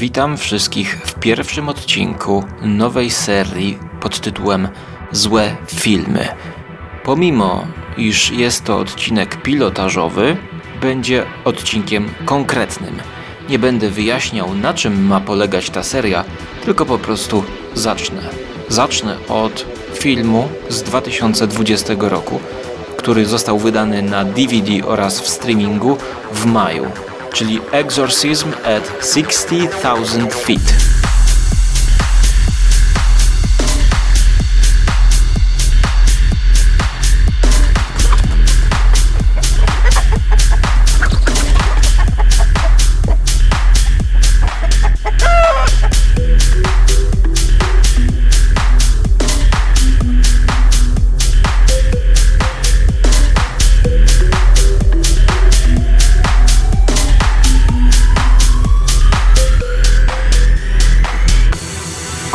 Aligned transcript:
Witam 0.00 0.36
wszystkich 0.36 0.98
w 1.04 1.14
pierwszym 1.14 1.68
odcinku 1.68 2.44
nowej 2.62 3.10
serii 3.10 3.78
pod 4.00 4.20
tytułem 4.20 4.68
Złe 5.12 5.56
filmy. 5.66 6.28
Pomimo, 7.04 7.66
iż 7.96 8.30
jest 8.30 8.64
to 8.64 8.78
odcinek 8.78 9.42
pilotażowy, 9.42 10.36
będzie 10.80 11.24
odcinkiem 11.44 12.08
konkretnym. 12.24 12.96
Nie 13.48 13.58
będę 13.58 13.90
wyjaśniał, 13.90 14.54
na 14.54 14.74
czym 14.74 15.06
ma 15.06 15.20
polegać 15.20 15.70
ta 15.70 15.82
seria, 15.82 16.24
tylko 16.64 16.86
po 16.86 16.98
prostu 16.98 17.44
zacznę. 17.74 18.22
Zacznę 18.68 19.16
od 19.28 19.66
filmu 19.94 20.48
z 20.68 20.82
2020 20.82 21.94
roku, 21.98 22.40
który 22.96 23.26
został 23.26 23.58
wydany 23.58 24.02
na 24.02 24.24
DVD 24.24 24.86
oraz 24.86 25.20
w 25.20 25.28
streamingu 25.28 25.96
w 26.32 26.46
maju, 26.46 26.86
czyli 27.32 27.60
Exorcism 27.72 28.48
at 28.64 29.04
60,000 29.14 30.34
Feet. 30.34 30.89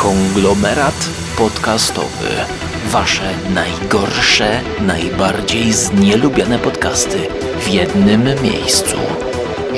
Konglomerat 0.05 1.09
podcastowy. 1.37 2.29
Wasze 2.85 3.33
najgorsze, 3.49 4.61
najbardziej 4.81 5.73
znielubione 5.73 6.59
podcasty 6.59 7.17
w 7.59 7.67
jednym 7.67 8.23
miejscu. 8.41 8.97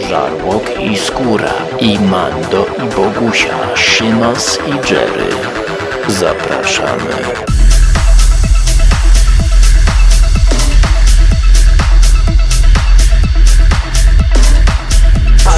Żarłok 0.10 0.64
i 0.80 0.98
Skóra, 0.98 1.54
i 1.80 2.00
Mando 2.00 2.66
i 2.78 2.96
Bogusia, 2.96 3.76
Szymas 3.76 4.60
i 4.68 4.94
Jerry. 4.94 5.30
Zapraszamy. 6.08 7.14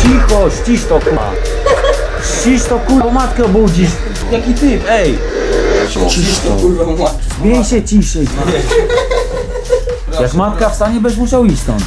Cicho, 0.01 0.49
ścisz 0.49 0.85
to 0.85 0.99
kurwa. 0.99 1.31
Ścisz 2.23 2.63
to 2.63 2.79
kurwa, 2.79 3.11
matkę 3.11 3.45
obudzisz. 3.45 3.91
Jaki 4.31 4.53
typ, 4.53 4.83
ej. 4.89 5.17
Ścisz 6.09 6.39
to. 6.39 6.57
Zmień 7.41 7.63
się 7.63 7.83
ciszej. 7.83 8.27
Jak 10.21 10.33
matka 10.33 10.69
wstanie, 10.69 10.99
będziesz 10.99 11.19
musiał 11.19 11.45
iść 11.45 11.59
stąd. 11.59 11.83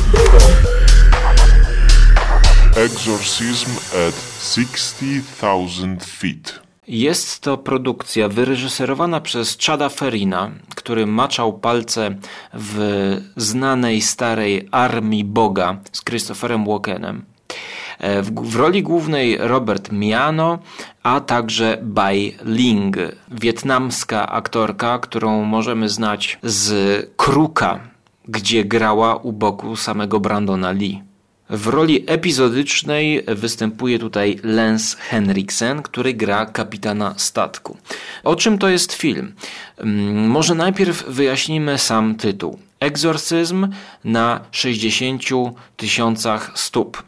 Exorcism 2.77 3.71
at 4.09 4.15
60,000 4.41 6.05
feet. 6.05 6.61
Jest 6.89 7.41
to 7.41 7.59
produkcja 7.59 8.29
wyreżyserowana 8.29 9.21
przez 9.21 9.59
Chada 9.67 9.89
Ferina, 9.89 10.51
który 10.75 11.07
maczał 11.07 11.59
palce 11.59 12.15
w 12.55 13.17
znanej 13.37 14.03
starej 14.03 14.69
armii 14.71 15.25
Boga 15.25 15.77
z 15.93 16.05
Christopherem 16.05 16.67
Walkenem. 16.67 17.32
E, 18.03 18.23
W, 18.23 18.31
w 18.31 18.57
roli 18.57 18.83
głównej 18.83 19.37
Robert 19.41 19.93
Miano, 19.93 20.59
a 21.03 21.21
także 21.21 21.79
Bai 21.83 22.37
Ling, 22.45 22.97
wietnamska 23.31 24.29
aktorka, 24.29 24.99
którą 24.99 25.45
możemy 25.45 25.89
znać 25.89 26.39
z 26.43 26.67
Kruka, 27.17 27.81
gdzie 28.29 28.65
grała 28.65 29.17
u 29.17 29.33
boku 29.33 29.77
samego 29.77 30.21
Brandona 30.21 30.71
Lee. 30.73 31.03
W 31.51 31.67
roli 31.67 32.05
epizodycznej 32.07 33.25
występuje 33.29 33.99
tutaj 33.99 34.39
Lance 34.43 34.97
Henriksen, 35.01 35.83
który 35.83 36.15
gra 36.15 36.47
kapitana 36.47 37.15
statku. 37.17 37.77
O 38.25 38.37
czym 38.37 38.59
to 38.59 38.69
jest 38.69 38.93
film? 38.93 39.35
Mm, 39.79 40.29
Może 40.31 40.55
najpierw 40.55 41.05
wyjaśnimy 41.09 41.79
sam 41.79 42.15
tytuł. 42.15 42.59
Egzorcyzm 42.81 43.69
na 44.05 44.41
60 44.51 45.23
tysiącach 45.77 46.53
stóp. 46.55 47.03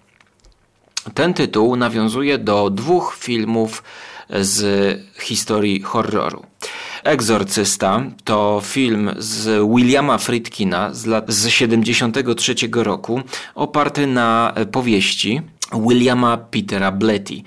Ten 1.15 1.35
tytuł 1.35 1.77
nawiązuje 1.77 2.39
do 2.39 2.71
dwóch 2.71 3.17
filmów 3.21 3.83
z 4.31 5.01
historii 5.21 5.83
horroru. 5.83 6.47
Egzorcysta 7.05 8.03
to 8.25 8.63
film 8.65 9.11
z 9.19 9.69
Williama 9.75 10.19
Friedkina 10.19 10.95
z 10.95 11.07
lat 11.07 11.33
z 11.33 11.49
73 11.49 12.55
roku, 12.75 13.23
oparty 13.55 14.07
na 14.07 14.55
powieści 14.73 15.43
Williama 15.73 16.37
Petera 16.37 16.93
Blatty. 16.93 17.43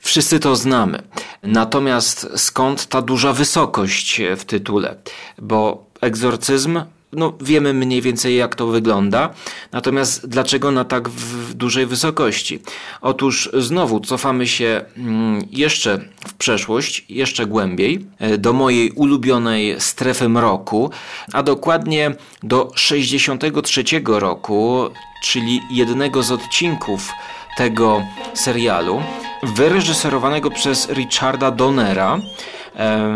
Wszyscy 0.00 0.40
to 0.40 0.56
znamy. 0.56 1.02
Natomiast 1.42 2.28
skąd 2.36 2.86
ta 2.86 3.02
duża 3.02 3.32
wysokość 3.32 4.22
w 4.36 4.44
tytule? 4.44 4.96
Bo 5.38 5.86
egzorcyzm 6.00 6.80
no, 7.12 7.32
wiemy 7.40 7.74
mniej 7.74 8.02
więcej 8.02 8.36
jak 8.36 8.54
to 8.54 8.66
wygląda. 8.66 9.34
Natomiast 9.72 10.28
dlaczego 10.28 10.70
na 10.70 10.84
tak 10.84 11.08
dużej 11.54 11.86
wysokości? 11.86 12.60
Otóż 13.00 13.50
znowu 13.54 14.00
cofamy 14.00 14.46
się 14.46 14.84
mm, 14.96 15.42
jeszcze 15.50 16.00
w 16.26 16.34
przeszłość, 16.34 17.04
jeszcze 17.08 17.46
głębiej, 17.46 18.06
e, 18.18 18.38
do 18.38 18.52
mojej 18.52 18.90
ulubionej 18.90 19.80
strefy 19.80 20.28
mroku, 20.28 20.90
a 21.32 21.42
dokładnie 21.42 22.14
do 22.42 22.70
63 22.74 23.84
roku, 24.06 24.90
czyli 25.22 25.60
jednego 25.70 26.22
z 26.22 26.32
odcinków 26.32 27.12
tego 27.56 28.02
serialu, 28.34 29.02
wyreżyserowanego 29.42 30.50
przez 30.50 30.88
Richarda 30.90 31.50
Donnera, 31.50 32.16
e, 32.16 32.55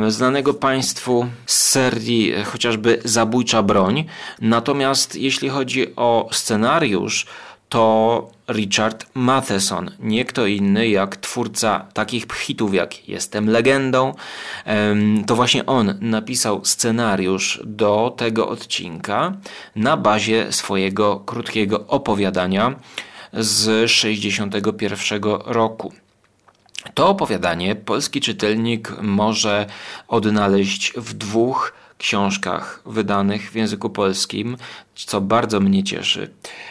znanego 0.09 0.54
Państwu 0.54 1.26
z 1.47 1.69
serii 1.69 2.32
e, 2.32 2.44
chociażby 2.44 3.00
Zabójcza 3.04 3.62
Broń. 3.62 4.04
Natomiast 4.41 5.16
jeśli 5.16 5.48
chodzi 5.48 5.97
o 5.97 6.28
scenariusz, 6.32 7.26
to 7.69 8.28
Richard 8.48 9.06
Matheson, 9.15 9.91
nie 10.00 10.25
kto 10.25 10.47
inny 10.47 10.88
jak 10.88 11.16
twórca 11.16 11.87
takich 11.93 12.26
hitów 12.34 12.75
jak 12.75 13.09
Jestem 13.09 13.50
legendą. 13.50 14.15
To 15.26 15.37
właśnie 15.37 15.66
on 15.66 15.98
napisał 16.00 16.65
scenariusz 16.65 17.60
do 17.65 18.15
tego 18.16 18.48
odcinka 18.48 19.32
na 19.77 19.97
bazie 19.97 20.53
swojego 20.53 21.21
krótkiego 21.21 21.87
opowiadania 21.87 22.75
z 23.32 23.91
61 23.91 25.22
roku. 25.44 25.92
To 26.95 27.09
opowiadanie 27.09 27.77
polski 27.77 28.21
czytelnik 28.21 28.93
może 29.03 29.67
odnaleźć 30.09 30.93
w 30.97 31.15
dwóch 31.15 31.73
książkach 31.99 32.83
wydanych 32.87 33.51
w 33.51 33.55
języku 33.55 33.91
polskim, 33.91 34.57
co 34.95 35.21
bardzo 35.21 35.61
mnie 35.61 35.85
cieszy. 35.85 36.31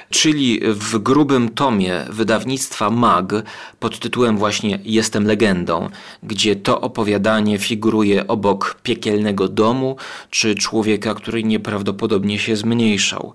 Czyli 0.10 0.60
w 0.64 0.98
grubym 0.98 1.50
tomie 1.50 2.06
wydawnictwa 2.10 2.90
MAG 2.90 3.34
pod 3.80 4.00
tytułem 4.00 4.38
właśnie 4.38 4.80
Jestem 4.84 5.26
legendą, 5.26 5.90
gdzie 6.24 6.56
to 6.56 6.82
opowiadanie 6.82 7.58
figuruje 7.58 8.28
obok 8.28 8.80
piekielnego 8.84 9.48
domu 9.48 9.96
czy 10.30 10.56
człowieka, 10.56 11.14
który 11.14 11.44
nieprawdopodobnie 11.44 12.40
się 12.40 12.56
zmniejszał. 12.56 13.34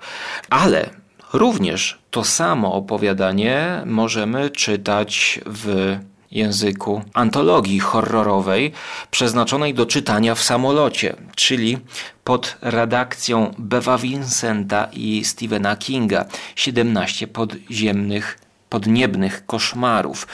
Ale 0.51 0.91
również 1.33 1.99
to 2.11 2.25
samo 2.25 2.75
opowiadanie 2.75 3.83
możemy 3.87 4.51
czytać 4.51 5.41
w 5.47 5.97
języku 6.35 7.03
antologii 7.15 7.81
horrorowej 7.81 8.73
przeznaczonej 9.11 9.75
do 9.75 9.87
czytania 9.87 10.35
w 10.35 10.43
samolocie, 10.43 11.17
czyli 11.37 11.79
pod 12.25 12.57
redakcją 12.63 13.55
Bewa 13.59 13.99
Vincenta 13.99 14.89
i 14.93 15.25
Stephena 15.25 15.77
Kinga 15.77 16.25
17 16.57 17.27
podziemnych 17.27 18.39
podniebnych 18.69 19.47
koszmarów. 19.47 20.27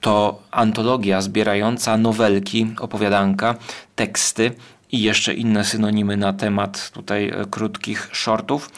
To 0.00 0.42
antologia 0.50 1.20
zbierająca 1.20 1.96
nowelki, 1.96 2.66
opowiadanka, 2.80 3.54
teksty 3.96 4.52
i 4.92 5.02
jeszcze 5.02 5.34
inne 5.34 5.64
synonimy 5.64 6.16
na 6.16 6.32
temat 6.32 6.90
tutaj 6.90 7.28
e, 7.28 7.44
krótkich 7.50 8.08
shortów 8.12 8.70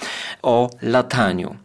o 0.42 0.70
lataniu 0.82 1.56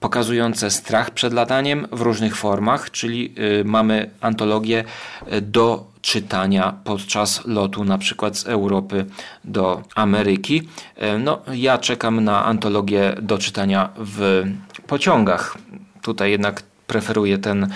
pokazujące 0.00 0.70
strach 0.70 1.10
przed 1.10 1.32
lataniem 1.32 1.86
w 1.92 2.00
różnych 2.00 2.36
formach, 2.36 2.90
czyli 2.90 3.34
y, 3.60 3.64
mamy 3.64 4.10
antologię 4.20 4.84
y, 5.32 5.40
do 5.40 5.86
czytania 6.02 6.74
podczas 6.84 7.46
lotu 7.46 7.84
na 7.84 7.98
przykład 7.98 8.36
z 8.36 8.46
Europy 8.46 9.06
do 9.44 9.82
Ameryki. 9.94 10.68
Y, 11.02 11.18
No, 11.18 11.40
ja 11.54 11.78
czekam 11.78 12.24
na 12.24 12.44
antologię 12.44 13.14
do 13.22 13.38
czytania 13.38 13.88
w 13.96 14.44
pociągach. 14.86 15.58
Tutaj 16.02 16.30
jednak 16.30 16.62
preferuje 16.86 17.38
ten 17.38 17.68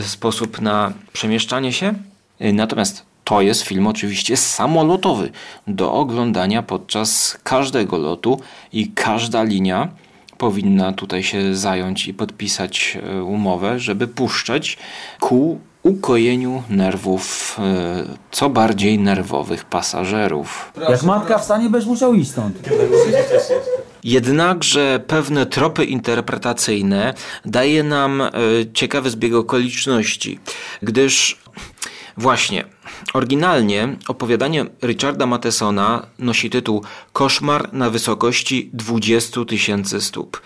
sposób 0.00 0.60
na 0.60 0.92
przemieszczanie 1.12 1.72
się. 1.72 1.94
Natomiast 2.40 3.06
to 3.24 3.40
jest 3.40 3.62
film 3.62 3.86
oczywiście 3.86 4.36
samolotowy 4.36 5.30
do 5.66 5.92
oglądania 5.92 6.62
podczas 6.62 7.38
każdego 7.42 7.98
lotu 7.98 8.40
i 8.72 8.88
każda 8.88 9.42
linia 9.42 9.88
powinna 10.38 10.92
tutaj 10.92 11.22
się 11.22 11.54
zająć 11.54 12.08
i 12.08 12.14
podpisać 12.14 12.98
e, 13.02 13.22
umowę, 13.22 13.80
żeby 13.80 14.08
puszczać 14.08 14.78
ku 15.20 15.60
ukojeniu 15.82 16.62
nerwów 16.70 17.56
e, 17.58 18.04
co 18.30 18.50
bardziej 18.50 18.98
nerwowych 18.98 19.64
pasażerów. 19.64 20.72
Jak 20.88 21.02
matka 21.02 21.38
wstanie, 21.38 21.70
będziesz 21.70 21.88
musiał 21.88 22.14
iść 22.14 22.30
stąd. 22.30 22.68
Jednakże 24.04 25.00
pewne 25.06 25.46
tropy 25.46 25.84
interpretacyjne 25.84 27.14
daje 27.44 27.82
nam 27.82 28.20
e, 28.20 28.30
ciekawy 28.74 29.10
zbieg 29.10 29.34
okoliczności, 29.34 30.38
gdyż 30.82 31.38
właśnie 32.16 32.64
oryginalnie 33.14 33.96
opowiadanie 34.08 34.66
Richarda 34.82 35.26
Mathesona 35.26 36.06
nosi 36.18 36.50
tytuł 36.50 36.84
Koszmar 37.12 37.72
na 37.72 37.90
wysokości 37.90 38.70
20 38.72 39.44
tysięcy 39.44 40.00
stóp. 40.00 40.40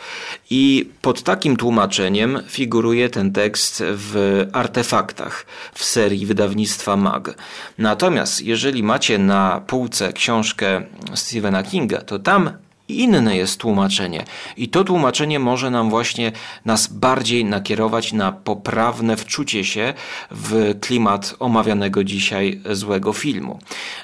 I 0.51 0.91
pod 1.03 1.23
takim 1.23 1.57
tłumaczeniem 1.57 2.39
figuruje 2.49 3.09
ten 3.09 3.33
tekst 3.33 3.83
w 3.87 4.47
artefaktach 4.53 5.47
w 5.75 5.85
serii 5.85 6.27
wydawnictwa 6.27 6.97
MAG. 6.97 7.35
Natomiast 7.79 8.43
jeżeli 8.43 8.83
macie 8.83 9.19
na 9.19 9.61
półce 9.67 10.13
książkę 10.13 10.83
Stephena 11.15 11.63
Kinga, 11.63 12.01
to 12.01 12.19
tam 12.19 12.51
inne 12.99 13.37
jest 13.37 13.61
tłumaczenie. 13.61 14.25
I 14.57 14.69
to 14.69 14.85
tłumaczenie 14.85 15.39
może 15.39 15.71
nam 15.71 15.91
właśnie 15.91 16.33
nas 16.65 16.87
bardziej 16.87 17.45
nakierować 17.45 18.13
na 18.13 18.33
poprawne 18.33 19.17
wczucie 19.17 19.65
się 19.65 19.95
w 20.31 20.75
klimat 20.81 21.35
omawianego 21.39 22.05
dzisiaj 22.05 22.61
złego 22.71 23.13
filmu. 23.13 23.59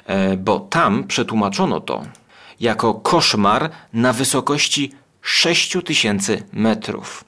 E, 0.06 0.36
Bo 0.36 0.60
tam 0.60 1.04
przetłumaczono 1.04 1.80
to 1.80 2.02
jako 2.60 2.94
koszmar 2.94 3.70
na 3.92 4.12
wysokości 4.12 4.92
6000 5.22 6.42
metrów. 6.52 7.24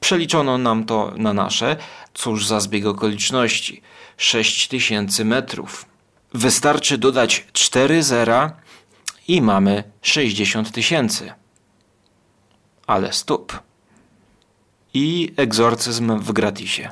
Przeliczono 0.00 0.58
nam 0.58 0.84
to 0.84 1.12
na 1.16 1.32
nasze. 1.32 1.76
Cóż 2.14 2.46
za 2.46 2.60
zbieg 2.60 2.86
okoliczności. 2.86 3.82
6000 4.16 5.24
metrów. 5.24 5.86
Wystarczy 6.34 6.98
dodać 6.98 7.46
4 7.52 8.02
zera 8.02 8.52
i 9.28 9.42
mamy 9.42 9.84
60 10.02 10.72
tysięcy. 10.72 11.32
Ale 12.86 13.12
stóp. 13.12 13.60
I 14.94 15.32
egzorcyzm 15.36 16.18
w 16.18 16.32
gratisie. 16.32 16.90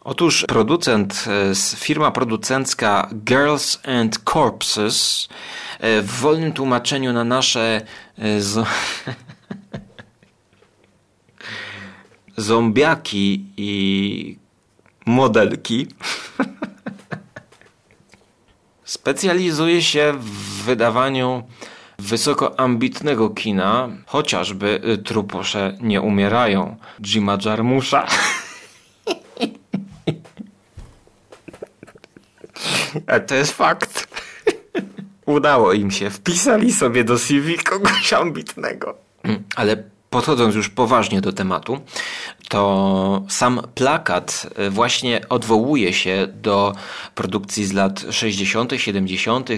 Otóż 0.00 0.44
producent, 0.48 1.24
e, 1.26 1.54
firma 1.76 2.10
producencka 2.10 3.08
Girls 3.24 3.78
and 4.00 4.18
Corpses 4.18 5.28
e, 5.80 6.02
w 6.02 6.10
wolnym 6.10 6.52
tłumaczeniu 6.52 7.12
na 7.12 7.24
nasze 7.24 7.80
e, 8.18 8.40
zo- 8.40 8.66
zombiaki 12.36 13.44
i 13.56 14.38
modelki 15.06 15.86
Specjalizuje 18.90 19.82
się 19.82 20.12
w 20.20 20.62
wydawaniu 20.64 21.42
wysokoambitnego 21.98 23.30
kina, 23.30 23.88
chociażby 24.06 24.80
y, 24.88 24.98
truposze 24.98 25.76
nie 25.80 26.00
umierają. 26.00 26.76
Jima 27.02 27.38
Jarmusza. 27.44 28.06
A 33.06 33.20
to 33.20 33.34
jest 33.34 33.52
fakt. 33.52 34.08
Udało 35.26 35.72
im 35.72 35.90
się. 35.90 36.10
Wpisali 36.10 36.72
sobie 36.72 37.04
do 37.04 37.18
CV 37.18 37.58
kogoś 37.58 38.12
ambitnego. 38.12 38.94
Ale 39.56 39.84
podchodząc 40.10 40.54
już 40.54 40.68
poważnie 40.68 41.20
do 41.20 41.32
tematu, 41.32 41.80
to 42.48 43.22
sam 43.28 43.60
plakat 43.74 44.46
y, 44.66 44.70
właśnie 44.70 45.28
odwołuje 45.28 45.92
się 45.92 46.28
do 46.34 46.74
produkcji 47.14 47.66
z 47.66 47.72
lat 47.72 48.04
60., 48.10 48.72
70., 48.76 49.48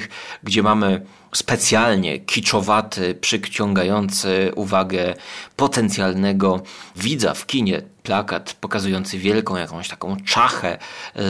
gdzie 0.43 0.63
mamy 0.63 1.07
specjalnie 1.35 2.19
kiczowaty, 2.19 3.15
przyciągający 3.15 4.53
uwagę 4.55 5.15
potencjalnego 5.57 6.63
widza 6.97 7.35
w 7.35 7.47
kinie 7.47 7.83
plakat 8.03 8.57
pokazujący 8.61 9.19
wielką 9.19 9.57
jakąś 9.57 9.89
taką 9.89 10.17
czachę 10.27 10.79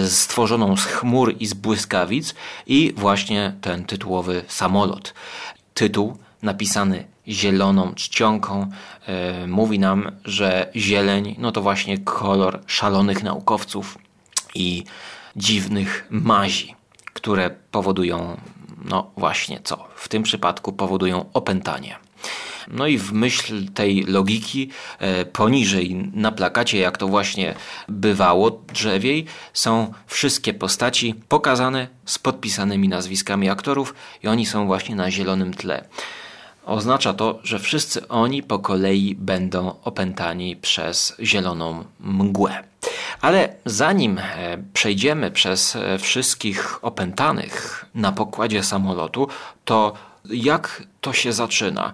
y, 0.04 0.10
stworzoną 0.10 0.76
z 0.76 0.84
chmur 0.84 1.34
i 1.40 1.46
z 1.46 1.54
błyskawic 1.54 2.34
i 2.66 2.94
właśnie 2.96 3.54
ten 3.60 3.84
tytułowy 3.84 4.44
samolot. 4.48 5.14
Tytuł 5.74 6.16
napisany 6.42 7.04
zieloną 7.28 7.94
czcionką 7.94 8.70
e, 9.06 9.46
mówi 9.46 9.78
nam, 9.78 10.12
że 10.24 10.70
zieleń 10.76 11.36
no 11.38 11.52
to 11.52 11.62
właśnie 11.62 11.98
kolor 11.98 12.60
szalonych 12.66 13.22
naukowców 13.22 13.98
i 14.54 14.84
dziwnych 15.36 16.06
mazi, 16.10 16.74
które 17.12 17.50
powodują 17.70 18.36
no 18.84 19.10
właśnie 19.16 19.60
co? 19.64 19.88
W 19.96 20.08
tym 20.08 20.22
przypadku 20.22 20.72
powodują 20.72 21.24
opętanie. 21.32 21.96
No 22.68 22.86
i 22.86 22.98
w 22.98 23.12
myśl 23.12 23.68
tej 23.74 24.04
logiki 24.04 24.70
e, 24.98 25.24
poniżej 25.24 26.10
na 26.14 26.32
plakacie, 26.32 26.78
jak 26.78 26.98
to 26.98 27.08
właśnie 27.08 27.54
bywało 27.88 28.50
drzewiej, 28.50 29.26
są 29.52 29.92
wszystkie 30.06 30.54
postaci 30.54 31.14
pokazane 31.28 31.88
z 32.04 32.18
podpisanymi 32.18 32.88
nazwiskami 32.88 33.48
aktorów 33.48 33.94
i 34.22 34.28
oni 34.28 34.46
są 34.46 34.66
właśnie 34.66 34.96
na 34.96 35.10
zielonym 35.10 35.54
tle. 35.54 35.84
Oznacza 36.66 37.14
to, 37.14 37.38
że 37.44 37.58
wszyscy 37.58 38.08
oni 38.08 38.42
po 38.42 38.58
kolei 38.58 39.14
będą 39.14 39.74
opętani 39.84 40.56
przez 40.56 41.16
zieloną 41.20 41.84
mgłę. 42.00 42.64
Ale 43.20 43.54
zanim 43.64 44.18
e, 44.18 44.58
przejdziemy 44.72 45.30
przez 45.30 45.76
e, 45.76 45.98
wszystkich 45.98 46.84
opętanych 46.84 47.86
na 47.94 48.12
pokładzie 48.12 48.62
samolotu, 48.62 49.28
to 49.64 49.92
jak 50.30 50.82
to 51.00 51.12
się 51.12 51.32
zaczyna? 51.32 51.92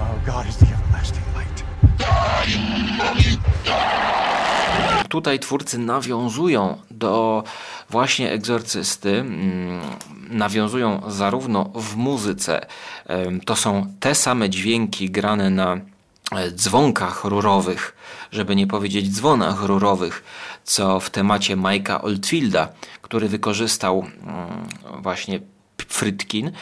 Oh, 0.00 0.14
God 0.26 0.46
is 0.48 0.56
the 0.56 0.66
everlasting 0.66 1.24
light. 1.36 1.64
Tutaj 5.14 5.38
twórcy 5.38 5.78
nawiązują 5.78 6.78
do 6.90 7.44
właśnie 7.90 8.32
egzorcysty, 8.32 9.10
mm, 9.20 9.80
nawiązują 10.30 11.02
zarówno 11.10 11.64
w 11.74 11.96
muzyce, 11.96 12.66
to 13.46 13.56
są 13.56 13.94
te 14.00 14.14
same 14.14 14.50
dźwięki 14.50 15.10
grane 15.10 15.50
na 15.50 15.74
e, 15.74 16.50
dzwonkach 16.50 17.24
rurowych, 17.24 17.96
żeby 18.32 18.56
nie 18.56 18.66
powiedzieć 18.66 19.10
dzwonach 19.10 19.62
rurowych, 19.62 20.24
co 20.64 21.00
w 21.00 21.10
temacie 21.10 21.56
Majka 21.56 22.02
Oldfielda, 22.02 22.68
który 23.02 23.28
wykorzystał 23.28 24.06
mm, 24.22 25.02
właśnie 25.02 25.40
Frytkin, 25.88 26.52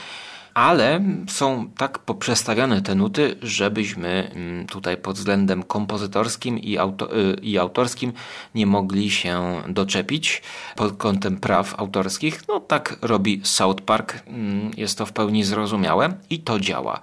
ale 0.55 1.01
są 1.29 1.71
tak 1.77 1.99
poprzestawiane 1.99 2.83
te 2.83 2.95
nuty, 2.95 3.37
żebyśmy 3.43 4.31
mm, 4.35 4.67
tutaj 4.67 4.97
pod 4.97 5.17
względem 5.17 5.63
kompozytorskim 5.63 6.59
i, 6.59 6.79
auto, 6.79 7.19
y, 7.19 7.35
i 7.43 7.59
autorskim 7.59 8.13
nie 8.55 8.67
mogli 8.67 9.11
się 9.11 9.63
doczepić 9.69 10.43
pod 10.77 10.97
kątem 10.97 11.37
praw 11.37 11.81
autorskich. 11.81 12.49
No 12.49 12.61
tak 12.61 12.97
robi 13.03 13.41
South 13.45 13.83
Park, 13.83 14.23
mm, 14.27 14.71
jest 14.77 14.99
to 14.99 15.07
w 15.07 15.13
pełni 15.13 15.45
zrozumiałe 15.45 16.15
i 16.31 16.41
to 16.41 16.61
działa. 16.61 17.01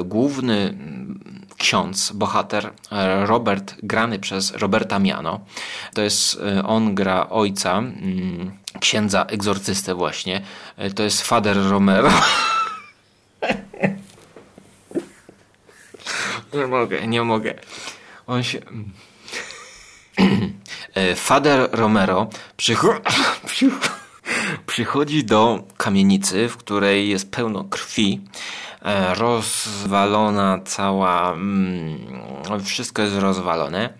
Y, 0.00 0.04
Główny 0.04 0.54
mm, 0.54 1.46
ksiądz, 1.58 2.12
bohater 2.12 2.70
e, 2.92 3.26
Robert, 3.26 3.74
grany 3.82 4.18
przez 4.18 4.50
Roberta 4.50 4.98
Miano, 4.98 5.40
to 5.94 6.02
jest, 6.02 6.40
e, 6.58 6.66
on 6.66 6.94
gra 6.94 7.28
ojca 7.28 7.82
księdza 8.80 9.24
egzorcystę 9.24 9.94
właśnie, 9.94 10.42
to 10.94 11.02
jest 11.02 11.22
Fader 11.22 11.56
Romero. 11.70 12.10
Nie 16.56 16.66
mogę, 16.66 17.06
nie 17.06 17.22
mogę. 17.22 17.54
On 18.26 18.42
się. 18.42 18.58
E, 20.94 21.14
Fader 21.14 21.68
Romero 21.72 22.26
przycho... 22.56 22.88
przycho- 23.46 23.90
przychodzi 24.66 25.24
do 25.24 25.64
kamienicy, 25.76 26.48
w 26.48 26.56
której 26.56 27.08
jest 27.08 27.30
pełno 27.30 27.64
krwi. 27.64 28.20
e, 28.82 29.14
Rozwalona 29.14 30.58
cała. 30.64 31.32
mm, 31.32 31.98
Wszystko 32.64 33.02
jest 33.02 33.14
rozwalone. 33.16 33.92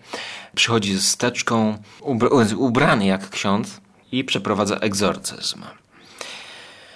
Przychodzi 0.55 0.97
z 0.99 1.17
teczką, 1.17 1.77
ubra- 2.01 2.55
ubrany 2.57 3.05
jak 3.05 3.29
ksiądz 3.29 3.81
i 4.11 4.23
przeprowadza 4.23 4.75
egzorcyzm. 4.75 5.63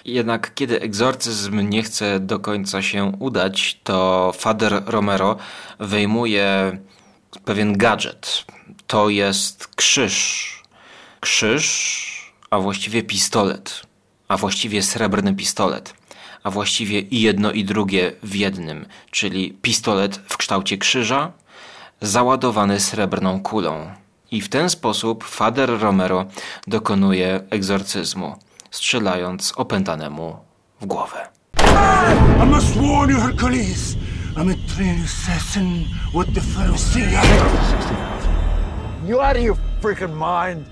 Jednak 0.04 0.54
kiedy 0.54 0.80
egzorcyzm 0.80 1.68
nie 1.68 1.82
chce 1.82 2.20
do 2.20 2.38
końca 2.38 2.82
się 2.82 3.12
udać, 3.18 3.80
to 3.84 4.32
Fader 4.36 4.82
Romero 4.86 5.36
wyjmuje 5.80 6.78
pewien 7.44 7.78
gadżet. 7.78 8.44
To 8.86 9.08
jest 9.08 9.68
krzyż. 9.76 10.62
Krzyż, 11.20 12.32
a 12.50 12.58
właściwie 12.58 13.02
pistolet. 13.02 13.82
A 14.28 14.36
właściwie 14.36 14.82
srebrny 14.82 15.34
pistolet. 15.34 15.94
A 16.42 16.50
właściwie 16.50 17.00
i 17.00 17.20
jedno 17.20 17.52
i 17.52 17.64
drugie 17.64 18.12
w 18.22 18.34
jednym, 18.34 18.86
czyli 19.10 19.58
pistolet 19.62 20.20
w 20.28 20.36
kształcie 20.36 20.78
krzyża, 20.78 21.32
załadowany 22.00 22.80
srebrną 22.80 23.42
kulą. 23.42 23.90
I 24.30 24.40
w 24.40 24.48
ten 24.48 24.70
sposób 24.70 25.24
Fader 25.24 25.80
Romero 25.80 26.26
dokonuje 26.66 27.40
egzorcyzmu, 27.50 28.36
strzelając 28.72 29.52
opętanemu 29.56 30.36
w 30.80 30.86
głowę. 30.86 31.28
I 32.42 32.46
must 32.46 32.74
warn 32.76 33.10
you, 33.10 33.20
Hercules. 33.20 33.96
I'm 34.36 34.48
a 34.48 34.74
trained 34.74 35.04
assassin 35.04 35.84
with 36.14 36.34
the 36.34 36.40
Pharisee. 36.40 37.06
You 39.06 39.20
out 39.20 39.36
of 39.36 39.42
your 39.42 39.56
freaking 39.82 40.14
mind? 40.14 40.66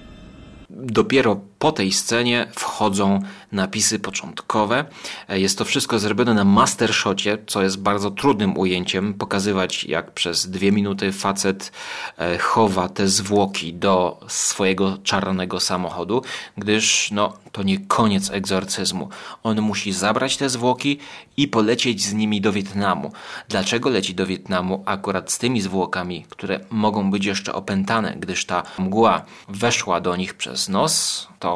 Dopiero 0.70 1.40
po 1.60 1.72
tej 1.72 1.92
scenie 1.92 2.46
wchodzą 2.52 3.20
napisy 3.52 3.98
początkowe. 3.98 4.84
Jest 5.28 5.58
to 5.58 5.64
wszystko 5.64 5.98
zrobione 5.98 6.34
na 6.34 6.44
mastershocie, 6.44 7.38
co 7.46 7.62
jest 7.62 7.78
bardzo 7.78 8.10
trudnym 8.10 8.58
ujęciem. 8.58 9.14
Pokazywać, 9.14 9.84
jak 9.84 10.10
przez 10.10 10.50
dwie 10.50 10.72
minuty 10.72 11.12
facet 11.12 11.72
e, 12.18 12.38
chowa 12.38 12.88
te 12.88 13.08
zwłoki 13.08 13.74
do 13.74 14.20
swojego 14.28 14.98
czarnego 15.02 15.60
samochodu, 15.60 16.22
gdyż 16.56 17.10
no, 17.10 17.32
to 17.52 17.62
nie 17.62 17.78
koniec 17.78 18.30
egzorcyzmu. 18.30 19.08
On 19.42 19.60
musi 19.60 19.92
zabrać 19.92 20.36
te 20.36 20.48
zwłoki 20.48 20.98
i 21.36 21.48
polecieć 21.48 22.04
z 22.04 22.12
nimi 22.12 22.40
do 22.40 22.52
Wietnamu. 22.52 23.12
Dlaczego 23.48 23.90
leci 23.90 24.14
do 24.14 24.26
Wietnamu 24.26 24.82
akurat 24.86 25.32
z 25.32 25.38
tymi 25.38 25.60
zwłokami, 25.60 26.26
które 26.28 26.60
mogą 26.70 27.10
być 27.10 27.24
jeszcze 27.24 27.52
opętane, 27.52 28.16
gdyż 28.18 28.44
ta 28.44 28.62
mgła 28.78 29.22
weszła 29.48 30.00
do 30.00 30.16
nich 30.16 30.34
przez 30.34 30.68
nos, 30.68 31.28
to 31.38 31.49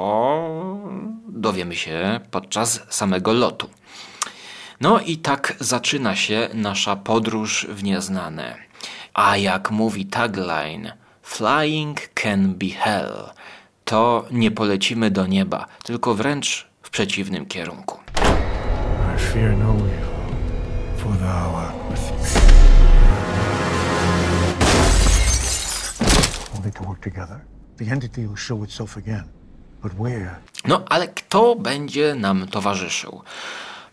dowiemy 1.28 1.76
się 1.76 2.20
podczas 2.30 2.80
samego 2.88 3.32
lotu. 3.32 3.70
No 4.80 5.00
i 5.00 5.16
tak 5.16 5.56
zaczyna 5.60 6.16
się 6.16 6.48
nasza 6.54 6.96
podróż 6.96 7.66
w 7.70 7.84
nieznane. 7.84 8.56
A 9.14 9.36
jak 9.36 9.70
mówi 9.70 10.06
tagline, 10.06 10.92
flying 11.22 12.00
can 12.14 12.54
be 12.54 12.66
hell, 12.66 13.30
to 13.84 14.24
nie 14.30 14.50
polecimy 14.50 15.10
do 15.10 15.26
nieba, 15.26 15.66
tylko 15.84 16.14
wręcz 16.14 16.68
w 16.82 16.90
przeciwnym 16.90 17.46
kierunku. 17.46 17.98
I 19.16 19.18
fear 19.18 19.56
no 19.56 19.70
evil, 19.70 19.86
for 20.96 21.18
thou 21.18 21.56
art 21.56 21.76
with 21.90 22.10
me. 22.10 22.40
Only 26.58 26.72
to 26.72 26.84
work 26.84 27.00
together. 27.00 27.40
The 27.76 27.84
entity 27.84 28.26
will 28.26 28.36
show 28.36 28.64
itself 28.64 28.96
again. 28.96 29.43
No, 30.68 30.84
ale 30.88 31.08
kto 31.08 31.56
będzie 31.56 32.14
nam 32.14 32.46
towarzyszył? 32.48 33.22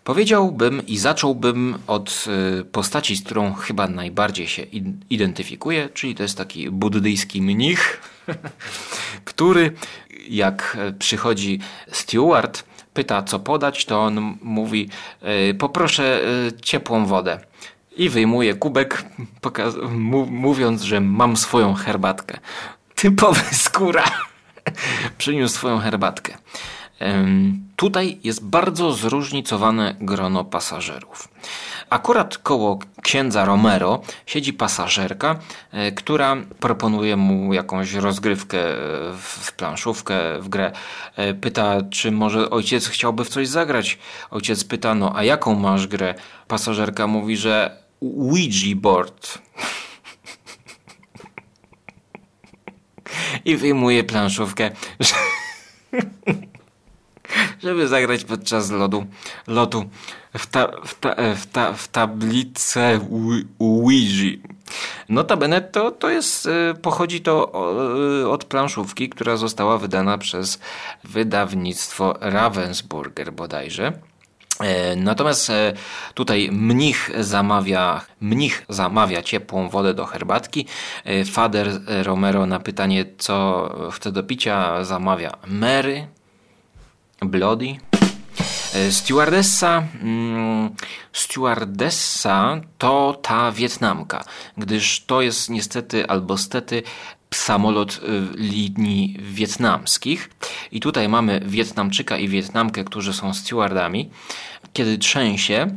Powiedziałbym 0.03 0.87
i 0.87 0.97
zacząłbym 0.97 1.77
od 1.87 2.25
y, 2.61 2.65
postaci, 2.65 3.15
z 3.15 3.23
którą 3.23 3.53
chyba 3.53 3.87
najbardziej 3.87 4.47
się 4.47 4.61
identyfikuję, 5.09 5.89
czyli 5.93 6.15
to 6.15 6.23
jest 6.23 6.37
taki 6.37 6.69
buddyjski 6.69 7.41
mnich, 7.41 8.01
który 9.25 9.73
jak 10.29 10.77
e, 10.79 10.93
przychodzi 10.93 11.59
steward, 11.91 12.63
pyta 12.93 13.23
co 13.23 13.39
podać, 13.39 13.85
to 13.85 14.03
on 14.03 14.37
mówi 14.41 14.89
y, 15.49 15.53
poproszę 15.53 16.21
y, 16.47 16.61
ciepłą 16.61 17.05
wodę. 17.05 17.39
I 17.97 18.09
wyjmuje 18.09 18.53
kubek, 18.53 19.05
mówiąc, 20.29 20.81
że 20.81 21.01
mam 21.01 21.37
swoją 21.37 21.73
herbatkę. 21.73 22.39
Typowy 22.95 23.41
skóra. 23.51 24.30
Przyniósł 25.17 25.55
swoją 25.55 25.79
herbatkę. 25.79 26.37
Tutaj 27.75 28.19
jest 28.23 28.45
bardzo 28.45 28.93
zróżnicowane 28.93 29.95
grono 30.01 30.43
pasażerów. 30.43 31.27
Akurat 31.89 32.37
koło 32.37 32.79
księdza 33.01 33.45
Romero 33.45 34.01
siedzi 34.25 34.53
pasażerka, 34.53 35.39
e, 35.71 35.91
która 35.91 36.37
proponuje 36.59 37.17
mu 37.17 37.53
jakąś 37.53 37.93
rozgrywkę 37.93 38.57
w 39.17 39.41
w 39.41 39.53
planszówkę, 39.53 40.39
w 40.39 40.49
grę. 40.49 40.71
E, 41.15 41.33
Pyta, 41.33 41.81
czy 41.89 42.11
może 42.11 42.49
ojciec 42.49 42.87
chciałby 42.87 43.25
w 43.25 43.29
coś 43.29 43.47
zagrać. 43.47 43.97
Ojciec 44.31 44.63
pyta, 44.63 44.95
no 44.95 45.15
a 45.15 45.23
jaką 45.23 45.55
masz 45.55 45.87
grę? 45.87 46.15
Pasażerka 46.47 47.07
mówi, 47.07 47.37
że 47.37 47.77
Ouija 48.01 48.75
board. 48.75 49.39
I 53.45 53.57
wyjmuje 53.57 54.03
planszówkę, 54.03 54.71
żeby 57.63 57.87
zagrać 57.87 58.23
podczas 58.23 58.71
lodu, 58.71 59.05
lotu 59.47 59.85
w, 60.37 60.47
ta, 60.47 60.67
w, 60.85 60.95
ta, 60.99 61.15
w, 61.35 61.45
ta, 61.47 61.73
w 61.73 61.87
tablicę 61.87 62.99
Ui- 63.09 63.45
Ouija. 63.59 64.37
Notabene 65.09 65.61
to, 65.61 65.91
to 65.91 66.09
jest, 66.09 66.45
e, 66.45 66.73
pochodzi 66.81 67.21
to 67.21 67.51
o- 67.51 68.31
od 68.31 68.45
planszówki, 68.45 69.09
która 69.09 69.37
została 69.37 69.77
wydana 69.77 70.17
przez 70.17 70.59
wydawnictwo 71.03 72.15
Ravensburger 72.21 73.33
bodajże. 73.33 73.93
E, 74.63 74.95
Natomiast 74.95 75.49
e, 75.49 75.73
tutaj 76.13 76.49
mnich 76.51 77.11
zamawia, 77.19 78.01
mnich 78.21 78.65
zamawia 78.69 79.21
ciepłą 79.21 79.69
wodę 79.69 79.93
do 79.93 80.05
herbatki. 80.05 80.65
E, 81.05 81.25
Fader 81.25 81.81
Romero 82.03 82.45
na 82.45 82.59
pytanie, 82.59 83.05
co 83.17 83.69
chce 83.91 84.11
do 84.11 84.23
picia, 84.23 84.83
zamawia 84.83 85.31
Mary, 85.47 86.07
Bloody. 87.21 87.77
Stewardessa, 88.89 89.83
mm, 90.01 90.69
stewardessa 91.13 92.61
to 92.77 93.19
ta 93.21 93.51
Wietnamka, 93.51 94.23
gdyż 94.57 95.05
to 95.05 95.21
jest 95.21 95.49
niestety 95.49 96.07
albo 96.07 96.37
stety 96.37 96.83
samolot 97.33 97.99
linii 98.35 99.17
wietnamskich. 99.19 100.29
I 100.71 100.79
tutaj 100.79 101.09
mamy 101.09 101.41
Wietnamczyka 101.45 102.17
i 102.17 102.27
Wietnamkę, 102.27 102.83
którzy 102.83 103.13
są 103.13 103.33
stewardami. 103.33 104.09
Kiedy 104.73 104.97
trzęsie, 104.97 105.67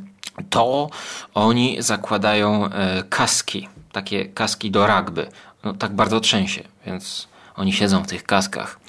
to 0.50 0.90
oni 1.34 1.76
zakładają 1.78 2.68
e, 2.68 3.02
kaski, 3.08 3.68
takie 3.92 4.24
kaski 4.24 4.70
do 4.70 4.86
rugby. 4.86 5.26
No, 5.64 5.74
tak 5.74 5.92
bardzo 5.92 6.20
trzęsie, 6.20 6.62
więc 6.86 7.28
oni 7.56 7.72
siedzą 7.72 8.02
w 8.02 8.06
tych 8.06 8.24
kaskach. 8.24 8.80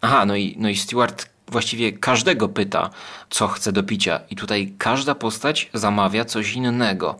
Aha, 0.00 0.26
no 0.26 0.36
i, 0.36 0.56
no 0.58 0.68
i 0.68 0.76
steward 0.76 1.28
właściwie 1.48 1.92
każdego 1.92 2.48
pyta, 2.48 2.90
co 3.30 3.48
chce 3.48 3.72
do 3.72 3.82
picia. 3.82 4.20
I 4.30 4.36
tutaj 4.36 4.74
każda 4.78 5.14
postać 5.14 5.70
zamawia 5.74 6.24
coś 6.24 6.52
innego. 6.52 7.18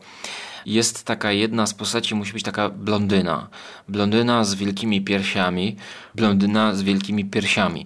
Jest 0.65 1.03
taka 1.03 1.31
jedna 1.31 1.67
z 1.67 1.73
postaci, 1.73 2.15
musi 2.15 2.33
być 2.33 2.43
taka 2.43 2.69
blondyna. 2.69 3.47
Blondyna 3.87 4.43
z 4.43 4.55
wielkimi 4.55 5.01
piersiami, 5.01 5.75
blondyna 6.15 6.75
z 6.75 6.81
wielkimi 6.83 7.25
piersiami. 7.25 7.85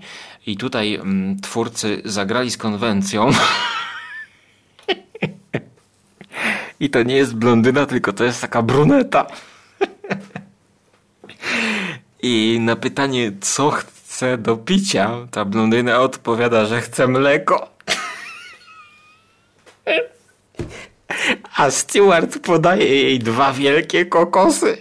I 0.49 0.57
tutaj 0.57 0.95
mm, 0.95 1.39
twórcy 1.39 2.01
zagrali 2.05 2.51
z 2.51 2.57
konwencją. 2.57 3.29
I 6.79 6.89
to 6.89 7.03
nie 7.03 7.15
jest 7.15 7.35
blondyna, 7.35 7.85
tylko 7.85 8.13
to 8.13 8.23
jest 8.23 8.41
taka 8.41 8.61
bruneta. 8.61 9.27
I 12.21 12.57
na 12.61 12.75
pytanie, 12.75 13.31
co 13.41 13.71
chce 13.71 14.37
do 14.37 14.57
picia, 14.57 15.27
ta 15.31 15.45
blondyna 15.45 15.99
odpowiada, 15.99 16.65
że 16.65 16.81
chce 16.81 17.07
mleko. 17.07 17.69
A 21.57 21.71
steward 21.71 22.39
podaje 22.39 22.85
jej 22.85 23.19
dwa 23.19 23.53
wielkie 23.53 24.05
kokosy. 24.05 24.77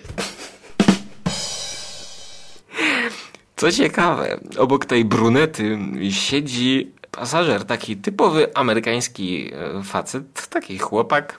Co 3.58 3.72
ciekawe, 3.72 4.40
obok 4.58 4.86
tej 4.86 5.04
brunety 5.04 5.78
siedzi 6.10 6.92
pasażer, 7.10 7.64
taki 7.64 7.96
typowy 7.96 8.56
amerykański 8.56 9.50
e, 9.54 9.82
facet, 9.82 10.48
taki 10.48 10.78
chłopak, 10.78 11.38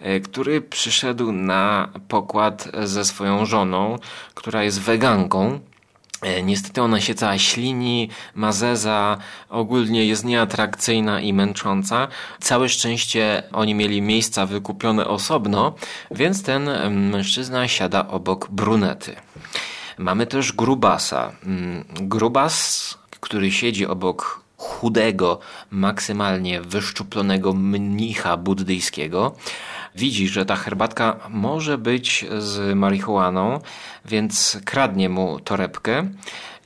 e, 0.00 0.20
który 0.20 0.60
przyszedł 0.60 1.32
na 1.32 1.88
pokład 2.08 2.68
ze 2.84 3.04
swoją 3.04 3.46
żoną, 3.46 3.98
która 4.34 4.62
jest 4.62 4.80
weganką. 4.80 5.60
E, 6.22 6.42
Niestety 6.42 6.82
ona 6.82 7.00
się 7.00 7.14
cała 7.14 7.38
ślini, 7.38 8.08
ma 8.34 8.52
zeza, 8.52 9.18
ogólnie 9.48 10.06
jest 10.06 10.24
nieatrakcyjna 10.24 11.20
i 11.20 11.32
męcząca. 11.32 12.08
Całe 12.40 12.68
szczęście 12.68 13.42
oni 13.52 13.74
mieli 13.74 14.02
miejsca 14.02 14.46
wykupione 14.46 15.06
osobno, 15.06 15.74
więc 16.10 16.42
ten 16.42 16.70
mężczyzna 17.10 17.68
siada 17.68 18.08
obok 18.08 18.48
brunety. 18.50 19.16
Mamy 19.98 20.26
też 20.26 20.52
grubasa. 20.52 21.32
Mm, 21.46 21.84
Grubas, 22.00 22.98
który 23.20 23.52
siedzi 23.52 23.86
obok 23.86 24.42
chudego, 24.56 25.38
maksymalnie 25.70 26.60
wyszczuplonego 26.60 27.52
mnicha 27.52 28.36
buddyjskiego. 28.36 29.34
Widzi, 29.94 30.28
że 30.28 30.46
ta 30.46 30.56
herbatka 30.56 31.16
może 31.28 31.78
być 31.78 32.24
z 32.38 32.76
marihuaną, 32.76 33.60
więc 34.04 34.58
kradnie 34.64 35.08
mu 35.08 35.40
torebkę 35.40 36.08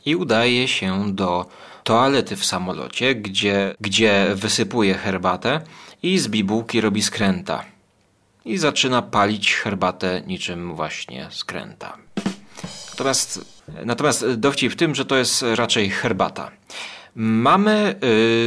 i 0.06 0.16
udaje 0.16 0.68
się 0.68 1.14
do 1.14 1.46
toalety 1.84 2.36
w 2.36 2.44
samolocie, 2.44 3.14
gdzie, 3.14 3.74
gdzie 3.80 4.26
wysypuje 4.34 4.94
herbatę 4.94 5.60
i 6.02 6.18
z 6.18 6.28
bibułki 6.28 6.80
robi 6.80 7.02
skręta. 7.02 7.64
I 8.44 8.58
zaczyna 8.58 9.02
palić 9.02 9.54
herbatę 9.54 10.22
niczym 10.26 10.74
właśnie 10.74 11.28
skręta. 11.30 12.05
Natomiast, 12.96 13.40
natomiast 13.84 14.34
dowcip 14.34 14.72
w 14.72 14.76
tym, 14.76 14.94
że 14.94 15.04
to 15.04 15.16
jest 15.16 15.44
raczej 15.54 15.90
herbata. 15.90 16.50
Mamy 17.14 17.94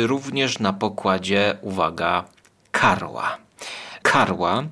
y, 0.03 0.07
również 0.07 0.59
na 0.59 0.73
pokładzie, 0.73 1.57
uwaga, 1.61 2.23
karła. 2.71 3.37
Karła, 4.01 4.63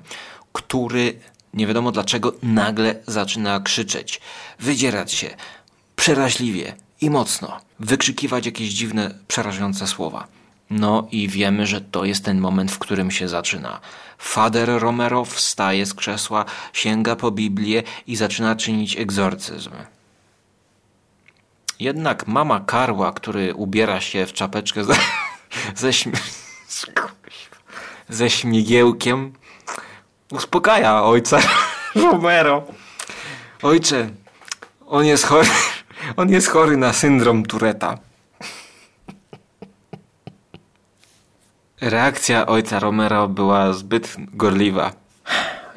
który 0.52 1.20
nie 1.54 1.66
wiadomo 1.66 1.92
dlaczego 1.92 2.32
nagle 2.42 2.94
zaczyna 3.06 3.60
krzyczeć, 3.60 4.20
wydzierać 4.58 5.12
się 5.12 5.30
przeraźliwie 5.96 6.74
i 7.00 7.10
mocno, 7.10 7.60
wykrzykiwać 7.80 8.46
jakieś 8.46 8.68
dziwne, 8.68 9.14
przerażające 9.28 9.86
słowa. 9.86 10.26
No 10.70 11.08
i 11.10 11.28
wiemy, 11.28 11.66
że 11.66 11.80
to 11.80 12.04
jest 12.04 12.24
ten 12.24 12.40
moment, 12.40 12.72
w 12.72 12.78
którym 12.78 13.10
się 13.10 13.28
zaczyna. 13.28 13.80
Fader 14.18 14.68
Romero 14.68 15.24
wstaje 15.24 15.86
z 15.86 15.94
krzesła, 15.94 16.44
sięga 16.72 17.16
po 17.16 17.30
Biblię 17.30 17.82
i 18.06 18.16
zaczyna 18.16 18.56
czynić 18.56 18.96
egzorcyzm. 18.96 19.70
Jednak 21.80 22.26
mama 22.26 22.60
Karła, 22.60 23.12
który 23.12 23.54
ubiera 23.54 24.00
się 24.00 24.26
w 24.26 24.32
czapeczkę 24.32 24.84
ze, 24.84 24.94
ze, 25.76 25.90
ze 28.08 28.30
śmigiełkiem, 28.30 29.32
uspokaja 30.30 31.02
ojca 31.02 31.38
Romero. 31.94 32.64
Ojcze, 33.62 34.10
on 34.86 35.04
jest 35.04 35.26
chory, 35.26 35.48
on 36.16 36.30
jest 36.30 36.48
chory 36.48 36.76
na 36.76 36.92
syndrom 36.92 37.46
Tureta. 37.46 37.98
Reakcja 41.80 42.46
ojca 42.46 42.78
Romero 42.78 43.28
była 43.28 43.72
zbyt 43.72 44.16
gorliwa. 44.18 44.92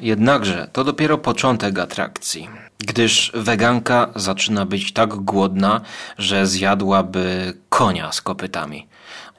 Jednakże 0.00 0.68
to 0.72 0.84
dopiero 0.84 1.18
początek 1.18 1.78
atrakcji, 1.78 2.48
gdyż 2.78 3.32
weganka 3.34 4.08
zaczyna 4.16 4.66
być 4.66 4.92
tak 4.92 5.14
głodna, 5.14 5.80
że 6.18 6.46
zjadłaby 6.46 7.54
konia 7.68 8.12
z 8.12 8.22
kopytami. 8.22 8.86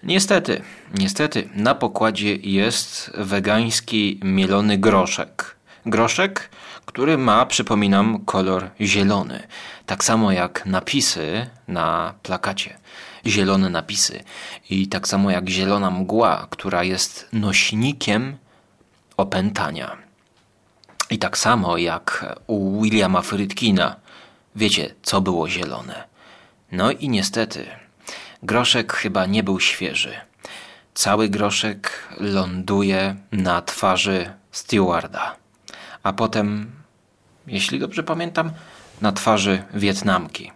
Niestety, 0.03 0.61
niestety 0.97 1.49
na 1.55 1.75
pokładzie 1.75 2.35
jest 2.35 3.11
wegański 3.17 4.19
mielony 4.23 4.77
groszek. 4.77 5.55
Groszek, 5.85 6.49
który 6.85 7.17
ma, 7.17 7.45
przypominam, 7.45 8.25
kolor 8.25 8.69
zielony. 8.81 9.43
Tak 9.85 10.03
samo 10.03 10.31
jak 10.31 10.65
napisy 10.65 11.47
na 11.67 12.13
plakacie. 12.23 12.82
Zielone 13.25 13.69
napisy. 13.69 14.23
I 14.69 14.87
tak 14.87 15.07
samo 15.07 15.31
jak 15.31 15.49
zielona 15.49 15.91
mgła, 15.91 16.47
która 16.49 16.83
jest 16.83 17.29
nośnikiem 17.33 18.37
opętania. 19.17 19.97
I 21.09 21.19
tak 21.19 21.37
samo 21.37 21.77
jak 21.77 22.25
u 22.47 22.81
Williama 22.81 23.21
Friedkina. 23.21 23.95
Wiecie, 24.55 24.95
co 25.03 25.21
było 25.21 25.49
zielone. 25.49 26.03
No 26.71 26.91
i 26.91 27.09
niestety, 27.09 27.65
groszek 28.43 28.93
chyba 28.93 29.25
nie 29.25 29.43
był 29.43 29.59
świeży. 29.59 30.13
Cały 30.93 31.29
groszek 31.29 32.09
ląduje 32.19 33.15
na 33.31 33.61
twarzy 33.61 34.33
stewarda, 34.51 35.35
a 36.03 36.13
potem, 36.13 36.71
jeśli 37.47 37.79
dobrze 37.79 38.03
pamiętam, 38.03 38.51
na 39.01 39.11
twarzy 39.11 39.63
Wietnamki, 39.73 40.51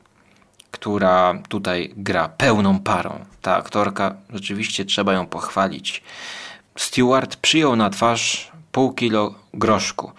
która 0.78 1.34
tutaj 1.50 1.94
gra 1.98 2.30
pełną 2.30 2.80
parą. 2.80 3.26
Ta 3.42 3.56
aktorka, 3.56 4.16
rzeczywiście 4.34 4.86
trzeba 4.86 5.14
ją 5.14 5.26
pochwalić. 5.28 6.04
Steward 6.76 7.36
przyjął 7.36 7.76
na 7.76 7.90
twarz 7.90 8.52
pół 8.72 8.94
kilo 8.94 9.36
groszku. 9.54 10.12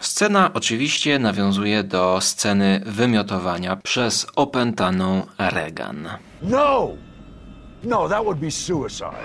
Scena 0.00 0.50
oczywiście 0.54 1.18
nawiązuje 1.18 1.82
do 1.84 2.18
sceny 2.20 2.82
wymiotowania 2.86 3.76
przez 3.76 4.26
opętaną 4.36 5.26
Regan. 5.38 6.08
No! 6.42 6.88
No, 7.84 8.08
that 8.08 8.24
would 8.24 8.38
be 8.38 8.50
suicide. 8.50 9.16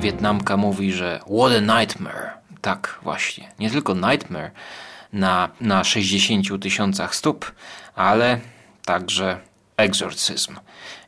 Wietnamka 0.00 0.56
mówi, 0.56 0.92
że 0.92 1.20
what 1.26 1.52
a 1.52 1.80
nightmare. 1.80 2.45
Tak, 2.60 2.98
właśnie. 3.02 3.52
Nie 3.58 3.70
tylko 3.70 3.94
nightmare 3.94 4.50
na, 5.12 5.48
na 5.60 5.84
60 5.84 6.62
tysiącach 6.62 7.14
stóp, 7.14 7.52
ale 7.94 8.40
także 8.84 9.40
egzorcyzm. 9.76 10.56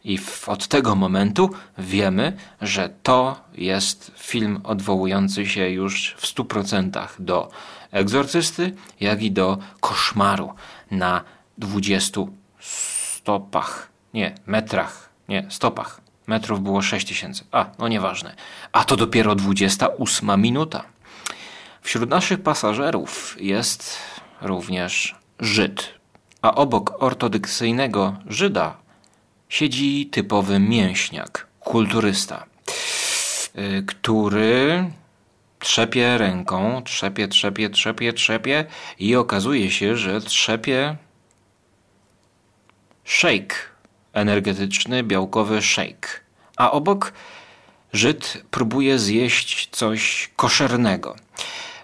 I 0.04 0.18
w, 0.18 0.48
od 0.48 0.68
tego 0.68 0.94
momentu 0.94 1.50
wiemy, 1.78 2.37
że 2.61 2.90
to 3.02 3.40
jest 3.54 4.12
film 4.18 4.61
odwołujący 4.64 5.46
się 5.46 5.70
już 5.70 6.14
w 6.18 6.26
100% 6.26 7.06
do 7.18 7.50
egzorcysty, 7.90 8.74
jak 9.00 9.22
i 9.22 9.30
do 9.30 9.58
koszmaru 9.80 10.54
na 10.90 11.24
20 11.58 12.20
stopach. 12.61 13.88
Nie, 14.14 14.34
metrach. 14.46 15.08
Nie, 15.28 15.46
stopach. 15.50 16.00
Metrów 16.26 16.62
było 16.62 16.82
6000. 16.82 17.44
A, 17.52 17.66
no 17.78 17.88
nieważne. 17.88 18.34
A 18.72 18.84
to 18.84 18.96
dopiero 18.96 19.34
28 19.34 20.42
minuta. 20.42 20.84
Wśród 21.82 22.10
naszych 22.10 22.42
pasażerów 22.42 23.36
jest 23.40 23.98
również 24.42 25.16
Żyd. 25.40 25.94
A 26.42 26.54
obok 26.54 27.02
ortodoksyjnego 27.02 28.16
Żyda 28.26 28.76
siedzi 29.48 30.06
typowy 30.06 30.58
mięśniak, 30.58 31.46
kulturysta, 31.60 32.46
y, 33.58 33.82
który 33.86 34.90
trzepie 35.58 36.18
ręką, 36.18 36.82
trzepie, 36.84 37.28
trzepie, 37.28 37.70
trzepie, 37.70 38.12
trzepie 38.12 38.64
i 38.98 39.16
okazuje 39.16 39.70
się, 39.70 39.96
że 39.96 40.20
trzepie 40.20 40.96
shake, 43.04 43.54
energetyczny, 44.12 45.02
białkowy 45.02 45.62
shake. 45.62 46.08
A 46.56 46.70
obok 46.70 47.12
Żyd 47.92 48.42
próbuje 48.50 48.98
zjeść 48.98 49.68
coś 49.70 50.30
koszernego. 50.36 51.16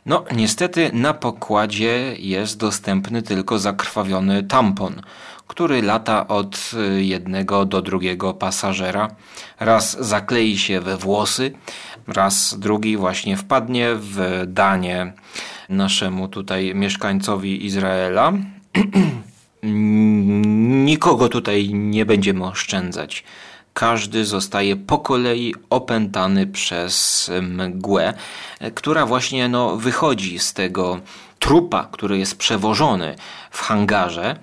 No, 0.06 0.24
niestety 0.36 0.90
na 0.92 1.14
pokładzie 1.14 2.14
jest 2.18 2.58
dostępny 2.58 3.22
tylko 3.22 3.58
zakrwawiony 3.58 4.42
tampon, 4.42 5.02
który 5.46 5.82
lata 5.82 6.28
od 6.28 6.70
jednego 6.96 7.64
do 7.64 7.82
drugiego 7.82 8.34
pasażera. 8.34 9.08
Raz 9.60 10.06
zaklei 10.06 10.58
się 10.58 10.80
we 10.80 10.96
włosy, 10.96 11.52
raz 12.06 12.58
drugi 12.58 12.96
właśnie 12.96 13.36
wpadnie 13.36 13.88
w 13.94 14.44
danie 14.46 15.12
naszemu 15.68 16.28
tutaj 16.28 16.74
mieszkańcowi 16.74 17.66
Izraela. 17.66 18.32
Nikogo 20.84 21.28
tutaj 21.28 21.74
nie 21.74 22.06
będziemy 22.06 22.44
oszczędzać. 22.44 23.24
Każdy 23.74 24.24
zostaje 24.24 24.76
po 24.76 24.98
kolei 24.98 25.54
opętany 25.70 26.46
przez 26.46 27.30
mgłę, 27.42 28.14
która 28.74 29.06
właśnie 29.06 29.48
no, 29.48 29.76
wychodzi 29.76 30.38
z 30.38 30.52
tego 30.52 31.00
trupa, 31.38 31.88
który 31.92 32.18
jest 32.18 32.36
przewożony 32.36 33.16
w 33.50 33.60
hangarze. 33.60 34.36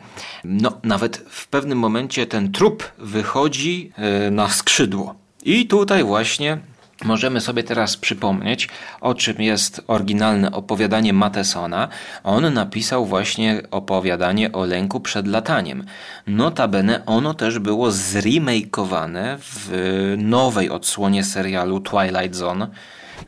No, 0.43 0.71
nawet 0.83 1.17
w 1.29 1.47
pewnym 1.47 1.77
momencie 1.79 2.27
ten 2.27 2.51
trup 2.51 2.91
wychodzi 2.97 3.91
e, 3.95 4.31
na 4.31 4.49
skrzydło. 4.49 5.15
I 5.43 5.67
tutaj 5.67 6.03
właśnie 6.03 6.57
Możemy 7.03 7.41
sobie 7.41 7.63
teraz 7.63 7.97
przypomnieć, 7.97 8.69
o 9.01 9.13
czym 9.13 9.41
jest 9.41 9.81
oryginalne 9.87 10.51
opowiadanie 10.51 11.13
Matesona. 11.13 11.87
On 12.23 12.53
napisał 12.53 13.05
właśnie 13.05 13.61
opowiadanie 13.71 14.51
o 14.51 14.65
lęku 14.65 14.99
przed 14.99 15.27
lataniem. 15.27 15.85
Notabene 16.27 17.05
ono 17.05 17.33
też 17.33 17.59
było 17.59 17.91
zremakeowane 17.91 19.37
w 19.39 19.71
nowej 20.17 20.69
odsłonie 20.69 21.23
serialu 21.23 21.79
Twilight 21.79 22.35
Zone 22.35 22.67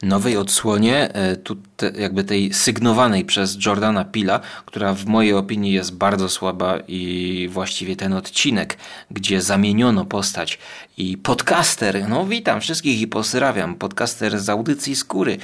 nowej 0.01 0.38
odsłonie, 0.38 1.13
e, 1.13 1.36
tu 1.36 1.56
te, 1.77 1.91
jakby 1.99 2.23
tej 2.23 2.53
sygnowanej 2.53 3.25
przez 3.25 3.65
Jordana 3.65 4.06
Pila, 4.06 4.39
która 4.65 4.93
w 4.93 5.06
mojej 5.06 5.34
opinii 5.34 5.73
jest 5.73 5.95
bardzo 5.95 6.29
słaba 6.29 6.77
i 6.88 7.49
właściwie 7.51 7.95
ten 7.95 8.13
odcinek, 8.13 8.77
gdzie 9.12 9.41
zamieniono 9.41 10.06
postać 10.06 10.60
i 10.97 11.17
podcaster, 11.17 12.10
no 12.10 12.25
witam 12.25 12.62
wszystkich 12.62 13.01
i 13.01 13.08
pozdrawiam, 13.08 13.75
podcaster 13.75 14.39
z 14.39 14.49
audycji 14.49 14.95
Skóry, 14.95 15.38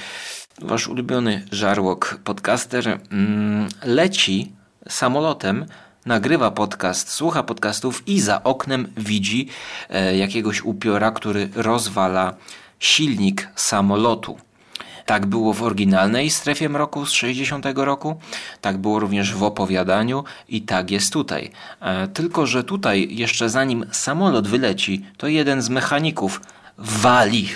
wasz 0.61 0.87
ulubiony 0.87 1.45
żarłok 1.51 2.19
podcaster 2.23 2.99
mm, 3.11 3.69
leci 3.83 4.51
samolotem, 4.89 5.65
nagrywa 6.05 6.51
podcast, 6.51 7.11
słucha 7.11 7.43
podcastów 7.43 8.07
i 8.07 8.21
za 8.21 8.43
oknem 8.43 8.87
widzi 8.97 9.47
e, 9.89 10.17
jakiegoś 10.17 10.61
upiora, 10.61 11.11
który 11.11 11.49
rozwala 11.55 12.35
silnik 12.79 13.47
samolotu. 13.55 14.37
Tak 15.05 15.25
było 15.25 15.53
w 15.53 15.63
oryginalnej 15.63 16.29
strefie 16.29 16.69
mroku 16.69 17.05
z 17.05 17.11
60 17.11 17.65
roku, 17.75 18.15
tak 18.61 18.77
było 18.77 18.99
również 18.99 19.35
w 19.35 19.43
opowiadaniu 19.43 20.23
i 20.49 20.61
tak 20.61 20.91
jest 20.91 21.13
tutaj. 21.13 21.51
E, 21.81 22.07
tylko, 22.07 22.47
że 22.47 22.63
tutaj 22.63 23.07
jeszcze 23.11 23.49
zanim 23.49 23.85
samolot 23.91 24.47
wyleci, 24.47 25.05
to 25.17 25.27
jeden 25.27 25.61
z 25.61 25.69
mechaników 25.69 26.41
wali 26.77 27.49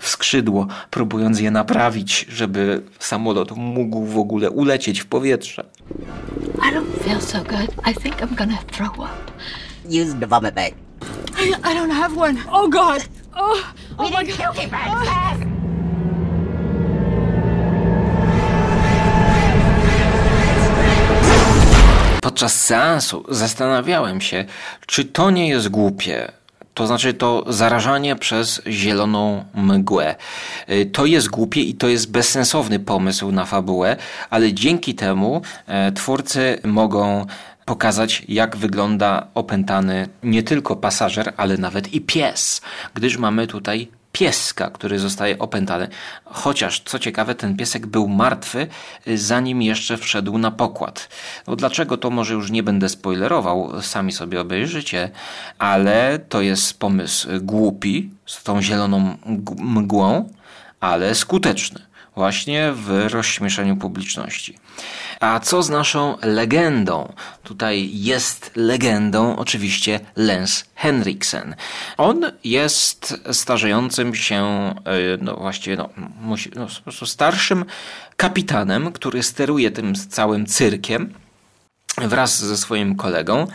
w 0.00 0.08
skrzydło, 0.08 0.66
próbując 0.90 1.40
je 1.40 1.50
naprawić, 1.50 2.26
żeby 2.28 2.82
samolot 2.98 3.56
mógł 3.56 4.04
w 4.04 4.18
ogóle 4.18 4.50
ulecieć 4.50 5.00
w 5.00 5.06
powietrze. 5.06 5.64
I 6.54 6.74
don't 6.74 7.04
feel 7.04 7.20
so 7.20 7.38
good. 7.38 7.70
I 7.90 7.94
think 7.94 8.16
I'm 8.16 8.34
gonna 8.34 8.58
throw 8.72 8.98
up. 8.98 9.32
Use 9.84 10.14
the 10.20 10.26
vomit 10.26 10.54
bag. 10.54 10.72
I, 11.38 11.48
I 11.48 11.74
don't 11.74 11.92
have 11.92 12.20
one. 12.20 12.36
Oh 12.50 12.68
God. 12.68 13.15
Oh, 13.38 13.74
oh 13.98 14.10
my 14.10 14.24
God. 14.24 14.56
Podczas 22.20 22.64
seansu 22.64 23.24
zastanawiałem 23.28 24.20
się, 24.20 24.44
czy 24.86 25.04
to 25.04 25.30
nie 25.30 25.48
jest 25.48 25.68
głupie. 25.68 26.32
To 26.76 26.86
znaczy 26.86 27.14
to 27.14 27.44
zarażanie 27.48 28.16
przez 28.16 28.62
zieloną 28.66 29.44
mgłę. 29.54 30.14
Y, 30.70 30.86
To 30.92 31.06
jest 31.06 31.28
głupie 31.28 31.60
i 31.60 31.74
to 31.74 31.88
jest 31.88 32.10
bezsensowny 32.10 32.78
pomysł 32.78 33.32
na 33.32 33.44
fabułę, 33.44 33.96
ale 34.30 34.52
dzięki 34.52 34.94
temu 34.94 35.42
e, 35.66 35.92
twórcy 35.92 36.58
mogą 36.64 37.26
pokazać, 37.64 38.22
jak 38.28 38.56
wygląda 38.56 39.26
opętany 39.34 40.08
nie 40.22 40.42
tylko 40.42 40.76
pasażer, 40.76 41.32
ale 41.36 41.56
nawet 41.56 41.94
i 41.94 42.00
pies, 42.00 42.60
gdyż 42.94 43.16
mamy 43.18 43.46
tutaj 43.46 43.88
pieska, 44.18 44.70
który 44.70 44.98
zostaje 44.98 45.38
opętany. 45.38 45.88
Chociaż, 46.24 46.82
co 46.84 46.98
ciekawe, 46.98 47.34
ten 47.34 47.56
piesek 47.56 47.86
był 47.86 48.08
martwy, 48.08 48.66
y, 49.08 49.18
zanim 49.18 49.62
jeszcze 49.62 49.96
wszedł 49.96 50.38
na 50.38 50.50
pokład. 50.50 51.08
No 51.46 51.56
dlaczego 51.56 51.96
to 51.96 52.10
może 52.10 52.34
już 52.34 52.50
nie 52.50 52.62
będę 52.62 52.88
spoilerował, 52.88 53.82
sami 53.82 54.12
sobie 54.12 54.40
obejrzycie, 54.40 55.10
ale 55.58 56.18
to 56.28 56.40
jest 56.40 56.78
pomysł 56.78 57.28
głupi, 57.40 58.10
z 58.26 58.42
tą 58.42 58.62
zieloną 58.62 59.16
mgłą, 59.58 60.28
ale 60.80 61.14
skuteczny. 61.14 61.80
Właśnie 62.14 62.72
w 62.72 63.06
rozśmieszeniu 63.12 63.76
publiczności. 63.76 64.58
A 65.20 65.40
co 65.40 65.62
z 65.62 65.70
naszą 65.70 66.16
legendą? 66.22 67.12
Tutaj 67.42 67.90
jest 67.92 68.50
legendą 68.56 69.36
oczywiście 69.36 70.00
Lance 70.16 70.64
Henriksen. 70.74 71.54
On 71.96 72.32
jest 72.44 73.22
starzejącym 73.32 74.14
się, 74.14 74.44
e, 74.84 74.94
no 75.20 75.36
właściwie 75.36 75.76
no, 75.76 75.88
musi, 76.20 76.50
no, 76.54 76.66
po 76.66 76.82
prostu 76.82 77.06
starszym 77.06 77.64
kapitanem, 78.16 78.92
który 78.92 79.22
steruje 79.22 79.70
tym 79.70 79.94
całym 79.94 80.46
cyrkiem 80.46 81.14
wraz 81.98 82.44
ze 82.44 82.56
swoim 82.56 82.96
kolegą. 82.96 83.46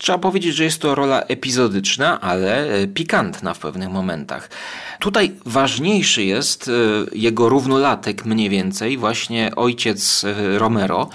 Trzeba 0.00 0.18
powiedzieć, 0.18 0.56
że 0.56 0.64
jest 0.64 0.82
to 0.82 0.94
rola 0.94 1.22
epizodyczna, 1.22 2.20
ale 2.20 2.68
e, 2.68 2.86
pikantna 2.86 3.54
w 3.54 3.58
pewnych 3.58 3.88
momentach. 3.88 4.50
Tutaj 4.98 5.32
ważniejszy 5.46 6.24
jest 6.24 6.68
e, 6.68 6.72
jego 7.12 7.48
równolatek 7.48 8.24
mniej 8.24 8.48
więcej, 8.48 8.98
właśnie 8.98 9.50
ojciec 9.56 10.24
e, 10.24 10.58
Romero, 10.58 11.08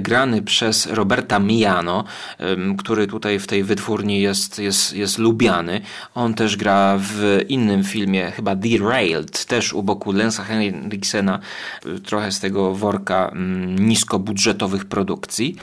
grany 0.00 0.42
przez 0.42 0.86
Roberta 0.86 1.38
Miano, 1.38 2.04
który 2.78 3.06
tutaj 3.06 3.38
w 3.38 3.46
tej 3.46 3.64
wytwórni 3.64 4.20
jest, 4.20 4.58
jest, 4.58 4.92
jest 4.92 5.18
lubiany. 5.18 5.80
On 6.14 6.34
też 6.34 6.56
gra 6.56 6.98
w 7.00 7.40
innym 7.48 7.84
filmie, 7.84 8.30
chyba 8.30 8.54
Derailed, 8.54 9.44
też 9.44 9.72
u 9.72 9.82
boku 9.82 10.12
Lensa 10.12 10.44
Henriksena, 10.44 11.38
trochę 12.04 12.32
z 12.32 12.40
tego 12.40 12.74
worka 12.74 13.28
mm, 13.28 13.88
niskobudżetowych 13.88 14.84
produkcji. 14.84 15.56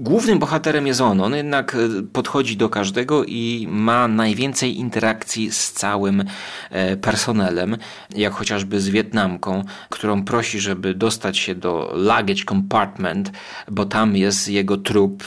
Głównym 0.00 0.38
bohaterem 0.38 0.86
jest 0.86 1.00
on, 1.00 1.20
on 1.20 1.34
jednak 1.34 1.74
e, 1.74 2.02
podchodzi 2.12 2.56
do 2.56 2.68
każdego 2.68 3.24
i 3.24 3.66
ma 3.70 4.08
najwięcej 4.08 4.78
interakcji 4.78 5.52
z 5.52 5.72
całym 5.72 6.24
e, 6.70 6.96
personelem, 6.96 7.76
jak 8.16 8.32
chociażby 8.32 8.80
z 8.80 8.88
Wietnamką, 8.88 9.64
którą 9.88 10.24
prosi, 10.24 10.60
żeby 10.60 10.94
dostać 10.94 11.38
się 11.38 11.54
do 11.54 11.92
luggage 11.96 12.44
compartment, 12.48 13.32
bo 13.70 13.84
tam 13.84 14.16
jest 14.16 14.48
jego 14.48 14.76
trup, 14.76 15.24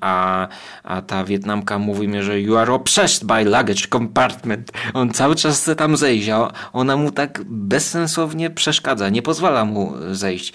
a, 0.00 0.48
a 0.84 1.02
ta 1.02 1.24
Wietnamka 1.24 1.78
mówi 1.78 2.08
mi, 2.08 2.22
że 2.22 2.40
you 2.40 2.56
are 2.56 2.74
obsessed 2.74 3.24
by 3.24 3.44
luggage 3.44 3.88
compartment. 3.90 4.72
On 4.94 5.10
cały 5.10 5.36
czas 5.36 5.60
chce 5.60 5.76
tam 5.76 5.96
zejść, 5.96 6.28
a 6.28 6.52
ona 6.72 6.96
mu 6.96 7.10
tak 7.10 7.42
bezsensownie 7.44 8.50
przeszkadza, 8.50 9.08
nie 9.08 9.22
pozwala 9.22 9.64
mu 9.64 9.92
zejść. 10.12 10.52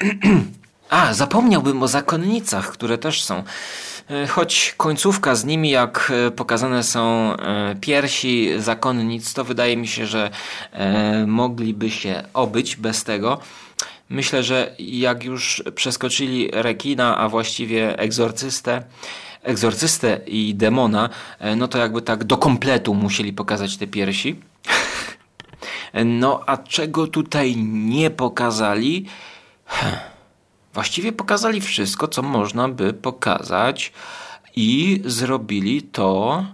A, 0.90 1.14
zapomniałbym 1.14 1.82
o 1.82 1.88
zakonnicach, 1.88 2.72
które 2.72 2.98
też 2.98 3.22
są. 3.22 3.42
E, 4.10 4.26
Choć 4.26 4.74
końcówka 4.76 5.34
z 5.34 5.44
nimi, 5.44 5.70
jak 5.70 6.12
e, 6.26 6.30
pokazane 6.30 6.82
są 6.82 7.36
e, 7.36 7.76
piersi 7.80 8.50
zakonnic, 8.58 9.34
to 9.34 9.44
wydaje 9.44 9.76
mi 9.76 9.88
się, 9.88 10.06
że 10.06 10.30
mogliby 11.26 11.90
się 11.90 12.22
obyć 12.34 12.76
bez 12.76 13.04
tego. 13.04 13.40
Myślę, 14.08 14.42
że 14.42 14.74
jak 14.78 15.24
już 15.24 15.62
przeskoczyli 15.74 16.50
rekina, 16.52 17.18
a 17.18 17.28
właściwie 17.28 17.98
egzorcystę, 17.98 18.82
egzorcystę 19.42 20.20
i 20.26 20.54
demona, 20.54 21.08
no 21.56 21.68
to 21.68 21.78
jakby 21.78 22.02
tak 22.02 22.24
do 22.24 22.36
kompletu 22.36 22.94
musieli 22.94 23.32
pokazać 23.32 23.76
te 23.76 23.86
piersi. 23.86 24.36
No, 26.04 26.40
a 26.46 26.56
czego 26.56 27.06
tutaj 27.06 27.56
nie 27.56 28.10
pokazali? 28.10 29.06
Właściwie 30.74 31.12
pokazali 31.12 31.60
wszystko, 31.60 32.08
co 32.08 32.22
można 32.22 32.68
by 32.68 32.92
pokazać 32.92 33.92
i 34.56 35.02
zrobili 35.04 35.82
to 35.82 36.44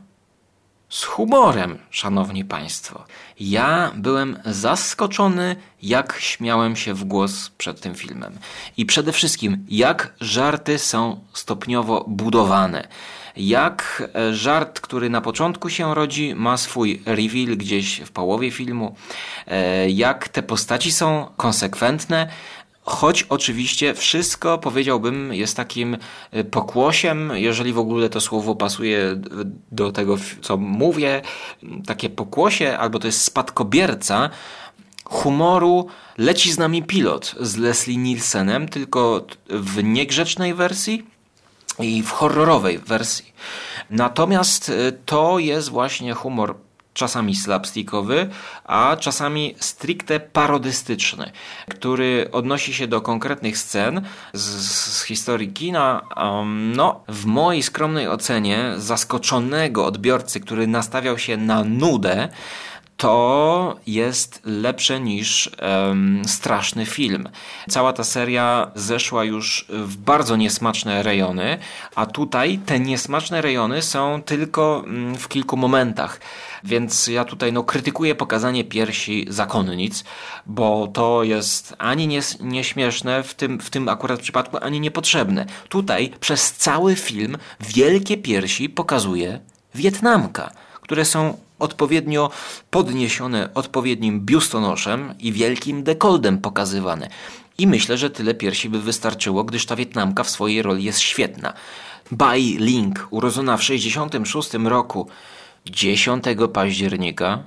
z 0.89 1.05
humorem, 1.05 1.79
szanowni 1.91 2.45
państwo. 2.45 3.05
Ja 3.41 3.93
byłem 3.97 4.39
zaskoczony, 4.45 5.57
jak 5.83 6.17
śmiałem 6.19 6.77
się 6.77 6.95
w 6.95 7.05
głos 7.05 7.51
przed 7.59 7.81
tym 7.81 7.95
filmem. 7.95 8.39
I 8.77 8.87
przede 8.87 9.13
wszystkim, 9.13 9.67
jak 9.69 10.15
żarty 10.21 10.79
są 10.79 11.21
stopniowo 11.33 12.05
budowane. 12.09 12.89
Jak 13.37 14.09
e, 14.15 14.35
żart, 14.35 14.81
który 14.81 15.11
na 15.11 15.21
początku 15.21 15.71
się 15.71 15.95
rodzi, 15.95 16.35
ma 16.35 16.57
swój 16.57 17.03
reveal 17.07 17.57
gdzieś 17.57 18.01
w 18.01 18.11
połowie 18.11 18.51
filmu. 18.51 18.97
E, 19.47 19.91
Jak 19.91 20.29
te 20.29 20.43
postaci 20.43 20.93
są 20.93 21.27
konsekwentne, 21.37 22.29
Choć 22.83 23.23
oczywiście 23.23 23.95
wszystko, 23.95 24.59
powiedziałbym, 24.59 25.35
jest 25.35 25.57
takim 25.57 25.97
y, 26.35 26.45
pokłosiem, 26.45 27.33
jeżeli 27.35 27.73
w 27.73 27.79
ogóle 27.79 28.09
to 28.09 28.21
słowo 28.21 28.55
pasuje 28.55 29.21
do 29.73 29.93
tego, 29.93 30.17
co 30.43 30.57
mówię, 30.57 31.23
takie 31.87 32.11
pokłosie, 32.11 32.79
albo 32.79 32.99
to 32.99 33.07
jest 33.07 33.23
spadkobierca 33.23 34.31
humoru 35.05 35.87
Leci 36.19 36.53
z 36.53 36.59
nami 36.59 36.83
pilot 36.83 37.35
z 37.41 37.57
Leslie 37.57 37.97
Nielsenem, 37.97 38.69
tylko 38.69 39.27
w 39.49 39.85
niegrzecznej 39.85 40.55
wersji 40.55 41.07
i 41.79 42.03
w 42.03 42.11
horrorowej 42.11 42.79
wersji. 42.79 43.33
Natomiast 43.91 44.69
y, 44.69 44.99
to 45.07 45.39
jest 45.39 45.69
właśnie 45.69 46.15
humor 46.15 46.55
czasami 46.95 47.37
slapstickowy, 47.37 48.29
a 48.65 48.97
czasami 49.01 49.55
stricte 49.61 50.21
parodystyczny, 50.21 51.33
który 51.71 52.29
odnosi 52.33 52.75
się 52.75 52.87
do 52.87 53.01
konkretnych 53.01 53.59
scen 53.59 54.03
z, 54.33 54.43
z 54.71 55.03
historii 55.03 55.53
kina. 55.53 56.01
Um, 56.17 56.73
no, 56.77 57.05
w 57.09 57.27
mojej 57.27 57.63
skromnej 57.63 58.09
ocenie 58.09 58.73
zaskoczonego 58.77 59.87
odbiorcy, 59.87 60.41
który 60.41 60.67
nastawiał 60.67 61.19
się 61.19 61.37
na 61.37 61.65
nudę, 61.65 62.29
to 63.01 63.77
jest 63.87 64.41
lepsze 64.45 65.01
niż 65.01 65.51
em, 65.59 66.23
straszny 66.27 66.87
film. 66.87 67.29
Cała 67.69 67.93
ta 67.93 68.05
seria 68.05 68.71
zeszła 68.75 69.25
już 69.25 69.67
w 69.69 69.97
bardzo 69.97 70.37
niesmaczne 70.37 71.03
rejony, 71.03 71.59
a 71.95 72.07
tutaj 72.07 72.59
te 72.67 72.81
niesmaczne 72.81 73.41
rejony 73.41 73.83
są 73.83 74.23
tylko 74.23 74.83
mm, 74.87 75.17
w 75.17 75.29
kilku 75.29 75.57
momentach. 75.57 76.21
Więc 76.65 77.07
ja 77.07 77.25
tutaj 77.25 77.53
no, 77.53 77.65
krytykuję 77.65 78.15
pokazanie 78.15 78.65
piersi 78.65 79.27
zakonnic, 79.29 80.05
bo 80.47 80.89
to 80.93 81.23
jest 81.23 81.75
ani 81.79 82.09
nies- 82.09 82.45
nieśmieszne 82.45 83.23
w 83.23 83.35
tym, 83.35 83.61
w 83.61 83.71
tym 83.71 83.89
akurat 83.89 84.21
przypadku, 84.21 84.57
ani 84.61 84.81
niepotrzebne. 84.81 85.47
Tutaj 85.69 86.13
przez 86.21 86.53
cały 86.53 86.97
film 86.97 87.37
wielkie 87.61 88.17
piersi 88.17 88.69
pokazuje 88.69 89.41
Wietnamka, 89.75 90.51
które 90.81 91.05
są 91.05 91.39
odpowiednio 91.61 92.31
podniesione 92.71 93.55
odpowiednim 93.55 94.21
biustonoszem 94.21 95.15
i 95.19 95.33
wielkim 95.33 95.83
dekoldem 95.83 96.39
pokazywane. 96.39 97.09
I 97.59 97.67
myślę, 97.67 97.99
że 97.99 98.11
tyle 98.11 98.35
piersi 98.35 98.69
by 98.69 98.81
wystarczyło, 98.81 99.45
gdyż 99.45 99.67
ta 99.67 99.77
Wietnamka 99.77 100.25
w 100.25 100.31
swojej 100.31 100.63
roli 100.63 100.85
jest 100.85 100.99
świetna. 100.99 101.53
Bai 102.11 102.57
Ling, 102.59 103.07
urodzona 103.11 103.57
w 103.57 103.63
66 103.63 104.55
roku, 104.55 105.09
10 105.67 106.25
października 106.53 107.45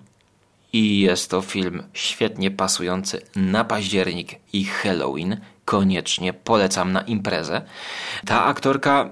i 0.73 0.99
jest 0.99 1.29
to 1.29 1.41
film 1.41 1.83
świetnie 1.93 2.51
pasujący 2.51 3.21
na 3.35 3.63
październik 3.63 4.35
i 4.53 4.65
Halloween. 4.65 5.37
Koniecznie 5.65 6.33
polecam 6.33 6.91
na 6.91 7.01
imprezę. 7.01 7.61
Ta 8.25 8.43
aktorka 8.45 9.09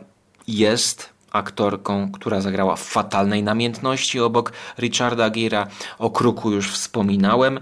jest 0.48 1.10
aktorką, 1.32 2.12
która 2.12 2.42
zagrała 2.42 2.76
w 2.76 2.84
fatalnej 2.84 3.44
namiętności 3.44 4.20
obok 4.20 4.54
Richarda 4.78 5.30
Gira. 5.30 5.68
O 6.00 6.10
Kruku 6.10 6.52
już 6.52 6.72
wspominałem. 6.72 7.60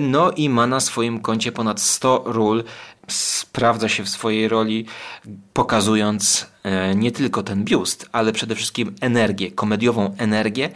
No 0.00 0.30
i 0.30 0.48
ma 0.48 0.66
na 0.66 0.80
swoim 0.80 1.20
koncie 1.20 1.52
ponad 1.52 1.80
100 1.80 2.22
ról. 2.26 2.64
Sprawdza 3.08 3.88
się 3.88 4.04
w 4.04 4.08
swojej 4.08 4.48
roli, 4.48 4.86
pokazując 5.52 6.46
e, 6.62 6.94
nie 6.94 7.12
tylko 7.12 7.42
ten 7.42 7.64
biust, 7.64 8.08
ale 8.12 8.32
przede 8.32 8.54
wszystkim 8.54 8.94
energię, 9.00 9.50
komediową 9.50 10.14
energię 10.18 10.70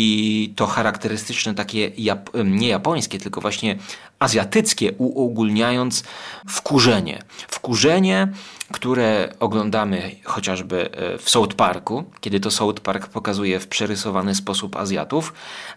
i 0.00 0.52
to 0.56 0.66
charakterystyczne 0.66 1.54
takie 1.54 1.90
Jap 1.96 2.30
nie 2.44 2.68
japońskie, 2.68 3.18
tylko 3.18 3.40
właśnie 3.40 3.78
azjatyckie, 4.18 4.92
uogólniając 4.92 6.04
wkurzenie. 6.48 7.22
Wkurzenie, 7.48 8.28
które 8.72 9.34
oglądamy 9.40 10.16
chociażby 10.24 10.90
e, 10.92 11.18
w 11.18 11.30
South 11.30 11.54
Parku, 11.54 12.04
kiedy 12.20 12.40
to 12.40 12.50
South 12.50 12.80
Park 12.80 13.06
pokazuje 13.06 13.60
w 13.60 13.68
przerysowany 13.68 14.34
sposób 14.34 14.76
Azjatów, 14.76 15.32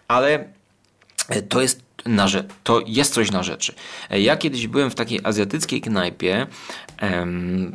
ale 0.08 0.44
e, 1.28 1.42
to 1.42 1.60
jest 1.60 1.91
na 2.06 2.28
rzecz, 2.28 2.46
to 2.64 2.82
jest 2.86 3.14
coś 3.14 3.30
na 3.30 3.42
rzeczy. 3.42 3.74
Ja 4.10 4.36
kiedyś 4.36 4.66
byłem 4.66 4.90
w 4.90 4.94
takiej 4.94 5.20
azjatyckiej 5.24 5.80
knajpie 5.80 6.46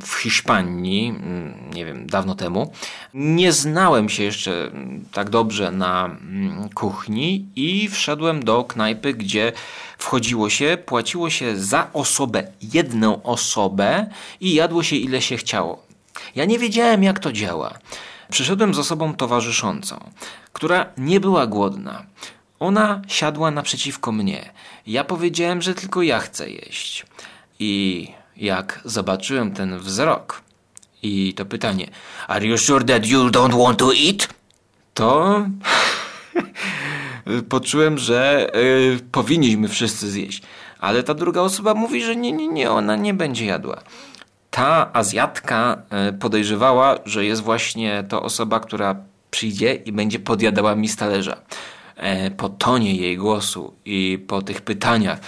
w 0.01 0.13
Hiszpanii, 0.13 1.09
mm, 1.09 1.53
nie 1.73 1.85
wiem, 1.85 2.07
dawno 2.07 2.35
temu. 2.35 2.71
Nie 3.13 3.51
znałem 3.51 4.09
się 4.09 4.23
jeszcze 4.23 4.71
tak 5.11 5.29
dobrze 5.29 5.71
na 5.71 6.05
mm, 6.05 6.69
kuchni 6.69 7.45
i 7.55 7.89
wszedłem 7.89 8.43
do 8.45 8.63
knajpy, 8.63 9.13
gdzie 9.13 9.51
wchodziło 9.97 10.49
się, 10.49 10.77
płaciło 10.85 11.29
się 11.29 11.57
za 11.57 11.89
osobę, 11.93 12.47
jedną 12.73 13.23
osobę 13.23 14.07
i 14.41 14.53
jadło 14.53 14.83
się 14.83 14.95
ile 14.95 15.21
się 15.21 15.37
chciało. 15.37 15.83
Ja 16.35 16.45
nie 16.45 16.59
wiedziałem, 16.59 17.03
jak 17.03 17.19
to 17.19 17.31
działa. 17.31 17.77
Przyszedłem 18.31 18.73
z 18.73 18.79
osobą 18.79 19.15
towarzyszącą, 19.15 20.11
która 20.53 20.85
nie 20.97 21.19
była 21.19 21.47
głodna. 21.47 22.03
Ona 22.59 23.01
siadła 23.07 23.51
naprzeciwko 23.51 24.11
mnie. 24.11 24.49
Ja 24.87 25.03
powiedziałem, 25.03 25.61
że 25.61 25.73
tylko 25.73 26.01
ja 26.01 26.19
chcę 26.19 26.49
jeść. 26.49 27.05
I 27.59 28.07
jak 28.37 28.81
zobaczyłem 28.85 29.51
ten 29.51 29.79
wzrok 29.79 30.41
i 31.03 31.33
to 31.33 31.45
pytanie 31.45 31.87
Are 32.27 32.45
you 32.45 32.57
sure 32.57 32.85
that 32.85 33.05
you 33.05 33.29
don't 33.29 33.63
want 33.63 33.79
to 33.79 33.91
eat? 33.93 34.27
To 34.93 35.45
poczułem, 37.49 37.97
że 37.97 38.49
y, 38.55 38.99
powinniśmy 39.11 39.67
wszyscy 39.67 40.11
zjeść. 40.11 40.41
Ale 40.79 41.03
ta 41.03 41.13
druga 41.13 41.41
osoba 41.41 41.73
mówi, 41.73 42.03
że 42.03 42.15
nie, 42.15 42.31
nie, 42.31 42.47
nie, 42.47 42.71
ona 42.71 42.95
nie 42.95 43.13
będzie 43.13 43.45
jadła. 43.45 43.81
Ta 44.51 44.89
Azjatka 44.93 45.81
y, 46.09 46.13
podejrzewała, 46.13 46.99
że 47.05 47.25
jest 47.25 47.41
właśnie 47.41 48.03
to 48.09 48.23
osoba, 48.23 48.59
która 48.59 48.95
przyjdzie 49.31 49.73
i 49.73 49.91
będzie 49.91 50.19
podjadała 50.19 50.75
mi 50.75 50.87
z 50.87 50.95
talerza. 50.95 51.37
E, 51.97 52.31
po 52.31 52.49
tonie 52.49 52.95
jej 52.95 53.17
głosu 53.17 53.73
i 53.85 54.25
po 54.27 54.41
tych 54.41 54.61
pytaniach, 54.61 55.19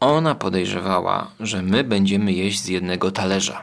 ona 0.00 0.34
podejrzewała, 0.34 1.30
że 1.40 1.62
my 1.62 1.84
będziemy 1.84 2.32
jeść 2.32 2.60
z 2.60 2.68
jednego 2.68 3.10
talerza. 3.10 3.62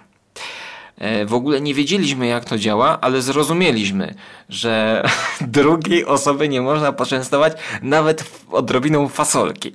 E, 0.97 1.25
w 1.25 1.33
ogóle 1.33 1.61
nie 1.61 1.73
wiedzieliśmy, 1.73 2.27
jak 2.27 2.45
to 2.45 2.57
działa, 2.57 3.01
ale 3.01 3.21
zrozumieliśmy, 3.21 4.15
że 4.49 5.03
drugiej 5.41 6.05
osoby 6.05 6.49
nie 6.49 6.61
można 6.61 6.91
poczęstować 6.91 7.53
nawet 7.81 8.23
odrobiną 8.51 9.07
fasolki. 9.07 9.73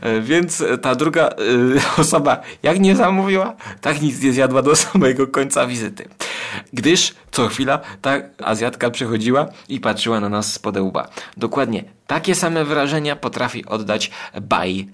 E, 0.00 0.20
więc 0.20 0.64
ta 0.82 0.94
druga 0.94 1.30
osoba, 1.98 2.40
jak 2.62 2.80
nie 2.80 2.96
zamówiła, 2.96 3.54
tak 3.80 4.02
nic 4.02 4.22
nie 4.22 4.32
zjadła 4.32 4.62
do 4.62 4.76
samego 4.76 5.26
końca 5.26 5.66
wizyty 5.66 6.08
gdyż 6.72 7.14
co 7.30 7.48
chwila 7.48 7.78
ta 8.02 8.16
Azjatka 8.44 8.90
przychodziła 8.90 9.46
i 9.68 9.80
patrzyła 9.80 10.20
na 10.20 10.28
nas 10.28 10.52
z 10.52 10.58
podełba. 10.58 11.08
Dokładnie 11.36 11.84
takie 12.06 12.34
same 12.34 12.64
wrażenia 12.64 13.16
potrafi 13.16 13.66
oddać 13.66 14.10
Bai. 14.40 14.88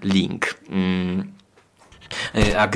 Mm. 0.69 1.31
E, 2.35 2.61
a, 2.61 2.67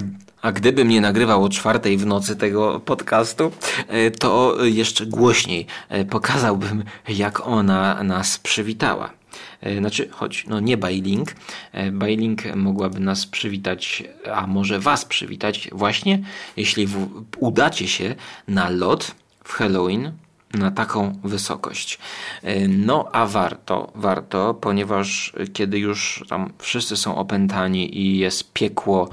a 0.42 0.52
gdybym 0.52 0.88
nie 0.90 1.02
nagrywał 1.02 1.44
o 1.44 1.50
czwartej 1.50 1.98
w 1.98 2.06
nocy 2.06 2.36
tego 2.36 2.80
podcastu, 2.80 3.52
e, 3.88 4.12
to 4.12 4.56
jeszcze 4.66 5.06
głośniej 5.06 5.68
e, 5.90 6.06
pokazałbym, 6.06 6.84
jak 7.08 7.48
ona 7.48 8.04
nas 8.04 8.38
przywitała. 8.40 9.19
Znaczy, 9.80 10.10
choć 10.12 10.46
no 10.48 10.60
nie 10.60 10.78
Bailing. 10.78 11.36
Bailing 11.92 12.56
mogłaby 12.56 13.00
nas 13.00 13.28
przywitać, 13.28 14.04
a 14.34 14.48
może 14.48 14.80
Was 14.80 15.06
przywitać 15.06 15.70
właśnie, 15.72 16.20
jeśli 16.58 16.88
w, 16.88 17.24
udacie 17.38 17.88
się 17.88 18.16
na 18.48 18.70
lot 18.70 19.16
w 19.44 19.54
Halloween 19.54 20.12
na 20.54 20.72
taką 20.72 21.20
wysokość. 21.24 22.00
No 22.70 23.10
a 23.12 23.26
warto, 23.26 23.92
warto, 23.96 24.54
ponieważ 24.54 25.34
kiedy 25.54 25.80
już 25.80 26.26
tam 26.30 26.54
wszyscy 26.58 26.98
są 26.98 27.16
opętani 27.16 27.98
i 27.98 28.18
jest 28.18 28.54
piekło 28.54 29.10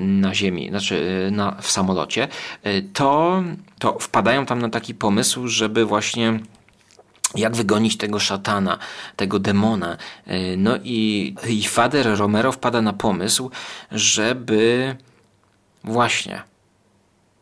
na 0.00 0.34
ziemi, 0.34 0.68
znaczy 0.70 1.28
na, 1.32 1.56
w 1.60 1.70
samolocie, 1.70 2.28
to, 2.92 3.42
to 3.78 3.98
wpadają 3.98 4.46
tam 4.46 4.58
na 4.58 4.68
taki 4.68 4.94
pomysł, 4.94 5.48
żeby 5.48 5.84
właśnie 5.84 6.40
jak 7.34 7.56
wygonić 7.56 7.96
tego 7.96 8.18
szatana, 8.18 8.78
tego 9.16 9.38
demona. 9.38 9.96
E, 10.26 10.56
no 10.56 10.76
i, 10.84 11.34
i 11.48 11.64
Fader 11.64 12.18
Romero 12.18 12.52
wpada 12.52 12.82
na 12.82 12.92
pomysł, 12.92 13.50
żeby 13.90 14.96
właśnie 15.84 16.42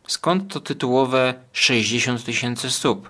skąd 0.07 0.53
to 0.53 0.59
tytułowe 0.59 1.33
60 1.53 2.23
tysięcy 2.23 2.71
stóp. 2.71 3.09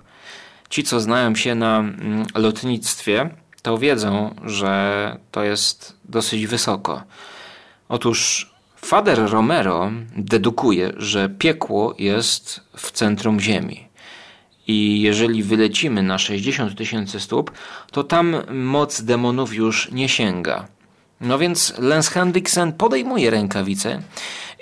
Ci, 0.70 0.84
co 0.84 1.00
znają 1.00 1.34
się 1.34 1.54
na 1.54 1.78
mm, 1.78 2.26
lotnictwie, 2.34 3.30
to 3.62 3.78
wiedzą, 3.78 4.34
że 4.44 5.16
to 5.30 5.44
jest 5.44 5.96
dosyć 6.04 6.46
wysoko. 6.46 7.02
Otóż 7.88 8.50
Fader 8.76 9.30
Romero 9.30 9.90
dedukuje, 10.16 10.92
że 10.96 11.28
piekło 11.28 11.94
jest 11.98 12.60
w 12.76 12.92
centrum 12.92 13.40
Ziemi 13.40 13.89
i 14.70 15.00
jeżeli 15.00 15.42
wylecimy 15.42 16.02
na 16.02 16.18
60 16.18 16.78
tysięcy 16.78 17.20
stóp, 17.20 17.50
to 17.92 18.04
tam 18.04 18.36
moc 18.50 19.02
demonów 19.02 19.54
już 19.54 19.90
nie 19.92 20.08
sięga. 20.08 20.66
No 21.20 21.38
więc 21.38 21.74
Lance 21.78 22.10
Hendrickson 22.10 22.72
podejmuje 22.72 23.30
rękawice 23.30 24.02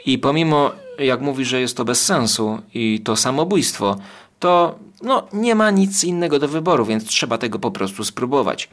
i 0.07 0.19
pomimo, 0.19 0.73
jak 0.99 1.21
mówi, 1.21 1.45
że 1.45 1.61
jest 1.61 1.77
to 1.77 1.85
bez 1.85 2.07
sensu 2.07 2.59
i 2.75 3.01
to 3.05 3.17
samobójstwo, 3.17 3.97
to 4.39 4.79
no, 5.03 5.27
nie 5.33 5.55
ma 5.55 5.71
nic 5.71 6.05
innego 6.05 6.39
do 6.39 6.49
wyboru, 6.49 6.85
więc 6.85 7.05
trzeba 7.05 7.39
tego 7.39 7.59
po 7.59 7.71
prostu 7.71 8.05
spróbować. 8.05 8.69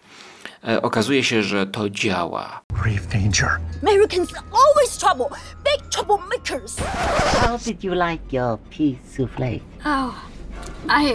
E, 0.68 0.82
okazuje 0.82 1.24
się, 1.24 1.44
że 1.44 1.68
to 1.68 1.90
działa. 1.90 2.62
Grave 2.84 3.08
danger. 3.08 3.50
Americans 3.84 4.34
always 4.34 4.98
trouble. 4.98 5.38
Big 5.64 5.90
troublemakers. 5.90 6.76
How 7.42 7.58
did 7.58 7.84
you 7.84 7.94
like 7.94 8.24
your 8.32 8.60
pea 8.60 8.96
souffle? 9.18 9.60
Oh, 9.86 10.35
I. 11.04 11.14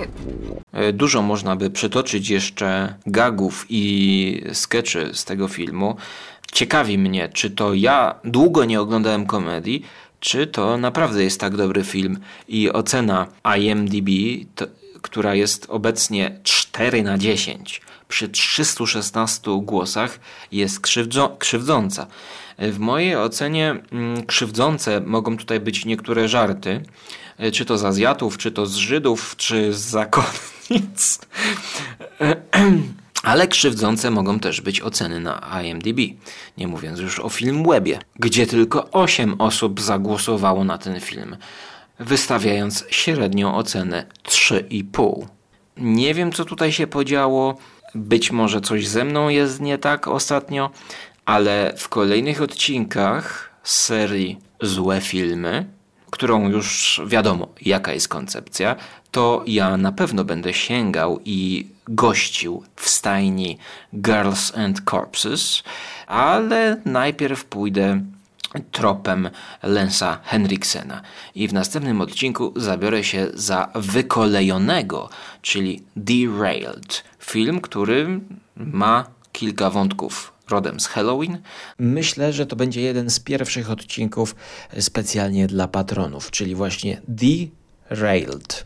E, 0.72 0.92
Dużo 0.92 1.22
można 1.22 1.56
by 1.56 1.70
przytoczyć 1.70 2.30
jeszcze 2.30 2.94
gagów 3.06 3.66
i 3.68 4.42
skeczy 4.52 5.10
z 5.12 5.24
tego 5.24 5.48
filmu. 5.48 5.96
Ciekawi 6.52 6.98
mnie, 6.98 7.28
czy 7.28 7.50
to 7.50 7.74
ja 7.74 8.14
długo 8.24 8.64
nie 8.64 8.80
oglądałem 8.80 9.26
komedii, 9.26 9.86
czy 10.20 10.46
to 10.46 10.78
naprawdę 10.78 11.24
jest 11.24 11.40
tak 11.40 11.56
dobry 11.56 11.84
film. 11.84 12.18
I 12.48 12.72
ocena 12.72 13.26
IMDb, 13.58 14.08
to, 14.54 14.66
która 15.02 15.34
jest 15.34 15.66
obecnie 15.68 16.40
4 16.42 17.02
na 17.02 17.18
10 17.18 17.80
przy 18.10 18.28
316 18.28 19.50
głosach, 19.62 20.20
jest 20.52 20.80
krzywdzo, 20.80 21.36
krzywdząca. 21.38 22.06
W 22.58 22.78
mojej 22.78 23.16
ocenie 23.16 23.82
mm, 23.92 24.26
krzywdzące 24.26 25.00
mogą 25.00 25.36
tutaj 25.36 25.60
być 25.60 25.84
niektóre 25.84 26.28
żarty, 26.28 26.82
e, 27.38 27.50
czy 27.50 27.64
to 27.64 27.78
z 27.78 27.84
Azjatów, 27.84 28.38
czy 28.38 28.52
to 28.52 28.66
z 28.66 28.76
Żydów, 28.76 29.34
czy 29.36 29.74
z 29.74 29.80
zakonnic. 29.80 31.18
Ale 33.22 33.48
krzywdzące 33.48 34.10
mogą 34.10 34.40
też 34.40 34.60
być 34.60 34.80
oceny 34.80 35.20
na 35.20 35.62
IMDb, 35.62 35.98
nie 36.58 36.68
mówiąc 36.68 37.00
już 37.00 37.20
o 37.20 37.28
Filmwebie, 37.28 37.98
gdzie 38.18 38.46
tylko 38.46 38.90
8 38.90 39.40
osób 39.40 39.80
zagłosowało 39.80 40.64
na 40.64 40.78
ten 40.78 41.00
film, 41.00 41.36
wystawiając 41.98 42.84
średnią 42.90 43.56
ocenę 43.56 44.06
3,5. 44.28 45.26
Nie 45.76 46.14
wiem, 46.14 46.32
co 46.32 46.44
tutaj 46.44 46.72
się 46.72 46.86
podziało. 46.86 47.58
Być 47.94 48.30
może 48.30 48.60
coś 48.60 48.88
ze 48.88 49.04
mną 49.04 49.28
jest 49.28 49.60
nie 49.60 49.78
tak 49.78 50.08
ostatnio, 50.08 50.70
ale 51.24 51.74
w 51.76 51.88
kolejnych 51.88 52.42
odcinkach 52.42 53.50
serii 53.62 54.38
złe 54.60 55.00
filmy, 55.00 55.66
którą 56.10 56.48
już 56.48 57.00
wiadomo, 57.06 57.48
jaka 57.60 57.92
jest 57.92 58.08
koncepcja, 58.08 58.76
to 59.10 59.44
ja 59.46 59.76
na 59.76 59.92
pewno 59.92 60.24
będę 60.24 60.54
sięgał 60.54 61.20
i 61.24 61.66
gościł 61.88 62.62
w 62.76 62.88
stajni 62.88 63.58
Girls 63.94 64.56
and 64.58 64.80
Corpses, 64.90 65.62
ale 66.06 66.80
najpierw 66.84 67.44
pójdę 67.44 68.00
tropem 68.72 69.30
Lensa 69.62 70.18
Henriksena. 70.24 71.02
I 71.34 71.48
w 71.48 71.52
następnym 71.52 72.00
odcinku 72.00 72.52
zabiorę 72.56 73.04
się 73.04 73.26
za 73.34 73.68
wykolejonego, 73.74 75.08
czyli 75.42 75.82
Derailed. 75.96 77.09
Film, 77.20 77.60
który 77.60 78.20
ma 78.56 79.04
kilka 79.32 79.70
wątków 79.70 80.32
rodem 80.50 80.80
z 80.80 80.86
Halloween. 80.86 81.38
Myślę, 81.78 82.32
że 82.32 82.46
to 82.46 82.56
będzie 82.56 82.80
jeden 82.80 83.10
z 83.10 83.20
pierwszych 83.20 83.70
odcinków 83.70 84.34
specjalnie 84.80 85.46
dla 85.46 85.68
patronów, 85.68 86.30
czyli 86.30 86.54
właśnie 86.54 87.00
Derailed. 87.08 88.64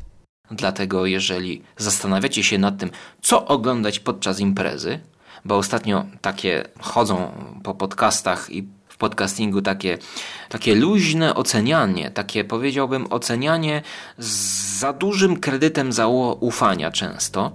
Dlatego, 0.50 1.06
jeżeli 1.06 1.62
zastanawiacie 1.76 2.42
się 2.42 2.58
nad 2.58 2.78
tym, 2.78 2.90
co 3.22 3.46
oglądać 3.46 4.00
podczas 4.00 4.40
imprezy, 4.40 5.00
bo 5.44 5.56
ostatnio 5.56 6.06
takie 6.20 6.64
chodzą 6.80 7.32
po 7.62 7.74
podcastach 7.74 8.50
i 8.50 8.68
podcastingu 9.04 9.62
takie, 9.62 9.98
takie 10.48 10.74
luźne 10.74 11.34
ocenianie, 11.34 12.10
takie 12.10 12.44
powiedziałbym 12.44 13.06
ocenianie 13.10 13.82
z 14.18 14.64
za 14.74 14.92
dużym 14.92 15.40
kredytem 15.40 15.92
zaufania 15.92 16.90
często. 16.90 17.52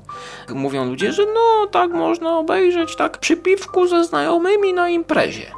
Mówią 0.49 0.85
ludzie, 0.85 1.13
że 1.13 1.25
no 1.25 1.67
tak 1.67 1.91
można 1.91 2.38
obejrzeć 2.38 2.95
tak 2.95 3.17
przy 3.17 3.38
piwku 3.38 3.88
ze 3.88 4.05
znajomymi 4.05 4.73
na 4.73 4.89
imprezie. 4.89 5.51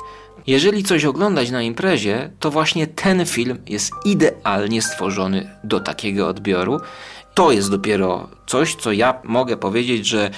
Jeżeli 0.47 0.83
coś 0.83 1.05
oglądać 1.05 1.51
na 1.51 1.61
imprezie, 1.61 2.31
to 2.39 2.51
właśnie 2.51 2.87
ten 2.87 3.25
film 3.25 3.57
jest 3.67 3.91
idealnie 4.05 4.81
stworzony 4.81 5.49
do 5.63 5.79
takiego 5.79 6.27
odbioru. 6.27 6.79
To 7.33 7.51
jest 7.51 7.71
dopiero 7.71 8.29
coś, 8.47 8.75
co 8.75 8.91
ja 8.91 9.21
mogę 9.23 9.57
powiedzieć, 9.57 10.05
że 10.05 10.31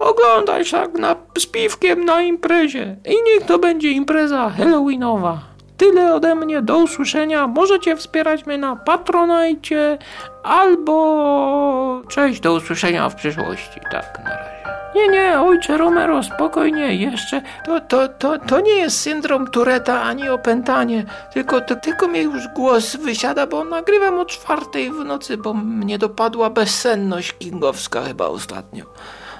oglądać 0.00 0.70
tak 0.70 0.92
na, 0.92 1.16
z 1.38 1.46
piwkiem 1.46 2.04
na 2.04 2.22
imprezie. 2.22 2.96
I 3.04 3.14
niech 3.26 3.46
to 3.46 3.58
będzie 3.58 3.90
impreza 3.90 4.50
halloweenowa. 4.50 5.38
Tyle 5.76 6.14
ode 6.14 6.34
mnie, 6.34 6.62
do 6.62 6.78
usłyszenia. 6.78 7.46
Możecie 7.46 7.96
wspierać 7.96 8.46
mnie 8.46 8.58
na 8.58 8.76
Patronajcie 8.76 9.98
albo... 10.42 12.02
Cześć, 12.08 12.40
do 12.40 12.52
usłyszenia 12.52 13.08
w 13.08 13.14
przyszłości. 13.14 13.80
Tak, 13.90 14.20
na 14.24 14.30
razie. 14.30 14.54
Nie, 14.94 15.08
nie, 15.08 15.40
ojcze 15.40 15.76
Romero, 15.76 16.22
spokojnie, 16.22 16.94
jeszcze. 16.94 17.42
To, 17.64 17.80
to, 17.80 18.08
to, 18.08 18.38
to 18.38 18.60
nie 18.60 18.72
jest 18.72 19.00
syndrom 19.00 19.46
Tureta 19.46 20.02
ani 20.02 20.28
opętanie, 20.28 21.04
tylko, 21.32 21.60
to, 21.60 21.76
tylko 21.76 22.08
mnie 22.08 22.22
już 22.22 22.48
głos 22.48 22.96
wysiada, 22.96 23.46
bo 23.46 23.64
nagrywam 23.64 24.18
o 24.18 24.24
czwartej 24.24 24.90
w 24.90 25.04
nocy, 25.04 25.36
bo 25.36 25.54
mnie 25.54 25.98
dopadła 25.98 26.50
bezsenność 26.50 27.32
kingowska 27.32 28.02
chyba 28.02 28.26
ostatnio. 28.26 28.84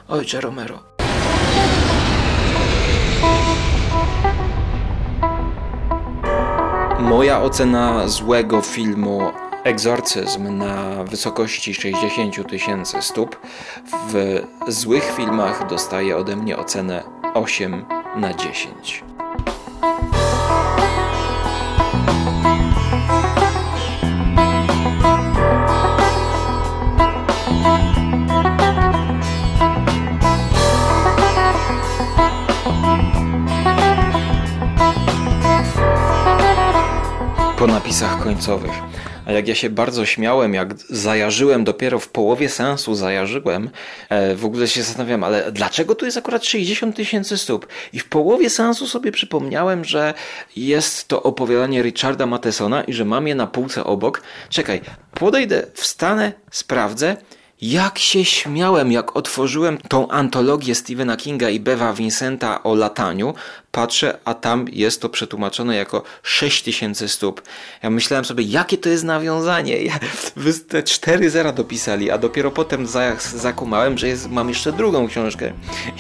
Ojcze 0.09 0.41
Romero. 0.41 0.79
Moja 7.01 7.43
ocena 7.43 8.09
złego 8.09 8.61
filmu 8.61 9.21
Egzorcyzm 9.65 10.59
na 10.59 11.05
wysokości 11.05 11.75
60 11.75 12.49
tysięcy 12.49 13.03
stóp 13.03 13.37
w 14.09 14.43
złych 14.69 15.13
filmach 15.17 15.69
dostaje 15.69 16.17
ode 16.17 16.37
mnie 16.37 16.57
ocenę 16.57 17.03
8 17.35 17.85
na 18.17 18.35
10. 18.35 19.05
po 37.65 37.73
napisach 37.73 38.23
końcowych. 38.23 38.73
A 39.27 39.33
jak 39.33 39.49
ja 39.49 39.55
się 39.55 39.71
bardzo 39.71 40.07
śmiałem, 40.07 40.55
jak 40.55 40.75
zajarzyłem 40.91 41.65
dopiero 41.65 41.99
w 41.99 42.09
połowie 42.09 42.49
sensu, 42.49 42.95
zajarzyłem, 42.95 43.71
e, 44.09 44.35
w 44.35 44.45
ogóle 44.45 44.69
się 44.69 44.83
zastanawiam, 44.83 45.25
ale 45.25 45.53
dlaczego 45.53 45.95
tu 45.95 46.05
jest 46.05 46.17
akurat 46.17 46.45
60 46.45 46.97
tysięcy 46.97 47.39
stóp? 47.39 47.67
I 47.93 47.99
w 47.99 48.09
połowie 48.09 48.51
sensu 48.51 48.87
sobie 48.87 49.13
przypomniałem, 49.13 49.85
że 49.85 50.15
jest 50.57 51.09
to 51.09 51.23
opowiadanie 51.23 51.83
Richarda 51.83 52.27
Mathesona 52.27 52.85
i 52.85 52.93
że 52.93 53.05
mam 53.05 53.29
je 53.29 53.35
na 53.35 53.47
półce 53.47 53.85
obok. 53.85 54.23
Czekaj, 54.49 54.81
podejdę, 55.15 55.67
wstanę, 55.75 56.33
sprawdzę. 56.51 57.17
Jak 57.63 57.99
się 57.99 58.25
śmiałem, 58.25 58.93
jak 58.93 59.17
otworzyłem 59.17 59.79
tą 59.89 60.09
antologię 60.09 60.75
Stephena 60.75 61.17
Kinga 61.17 61.51
i 61.51 61.61
Bewa 61.61 61.93
Vincenta 61.93 62.63
o 62.63 62.75
lataniu, 62.75 63.35
patrzę, 63.73 64.19
a 64.25 64.35
tam 64.35 64.67
jest 64.73 65.01
to 65.01 65.09
przetłumaczone 65.09 65.77
jako 65.77 66.03
6000 66.23 67.09
stóp. 67.09 67.43
Ja 67.83 67.91
myślałem 67.91 68.25
sobie, 68.25 68.45
jakie 68.45 68.79
to 68.79 68.89
jest 68.89 69.05
nawiązanie. 69.05 69.83
Ja, 69.83 69.99
wy 70.37 70.55
te 70.55 70.83
cztery 70.83 71.31
zera 71.31 71.53
dopisali, 71.53 72.11
a 72.11 72.19
dopiero 72.19 72.51
potem 72.51 72.87
za, 72.87 73.17
zakumałem, 73.17 73.99
że 73.99 74.09
jest, 74.09 74.31
mam 74.31 74.49
jeszcze 74.49 74.73
drugą 74.73 75.09
książkę 75.09 75.53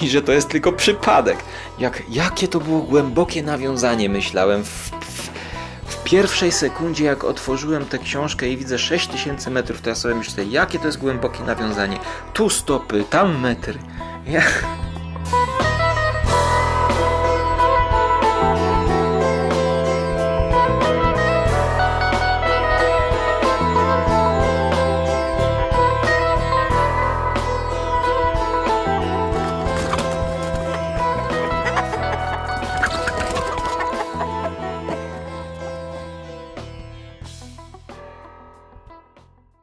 i 0.02 0.08
że 0.08 0.22
to 0.22 0.32
jest 0.32 0.48
tylko 0.48 0.72
przypadek. 0.72 1.38
Jak, 1.78 2.02
jakie 2.10 2.48
to 2.48 2.60
było 2.60 2.80
głębokie 2.80 3.42
nawiązanie, 3.42 4.08
myślałem 4.08 4.64
w 4.64 4.90
w 5.00 5.33
pierwszej 6.14 6.52
sekundzie, 6.52 7.04
jak 7.04 7.24
otworzyłem 7.24 7.84
tę 7.84 7.98
książkę 7.98 8.48
i 8.48 8.56
widzę 8.56 8.78
6000 8.78 9.50
metrów, 9.50 9.80
to 9.80 9.88
ja 9.88 9.94
sobie 9.94 10.14
myślę, 10.14 10.44
jakie 10.44 10.78
to 10.78 10.86
jest 10.86 10.98
głębokie 10.98 11.44
nawiązanie. 11.44 11.98
Tu 12.32 12.50
stopy, 12.50 13.04
tam 13.10 13.40
metry. 13.40 13.78
Ja... 14.26 14.42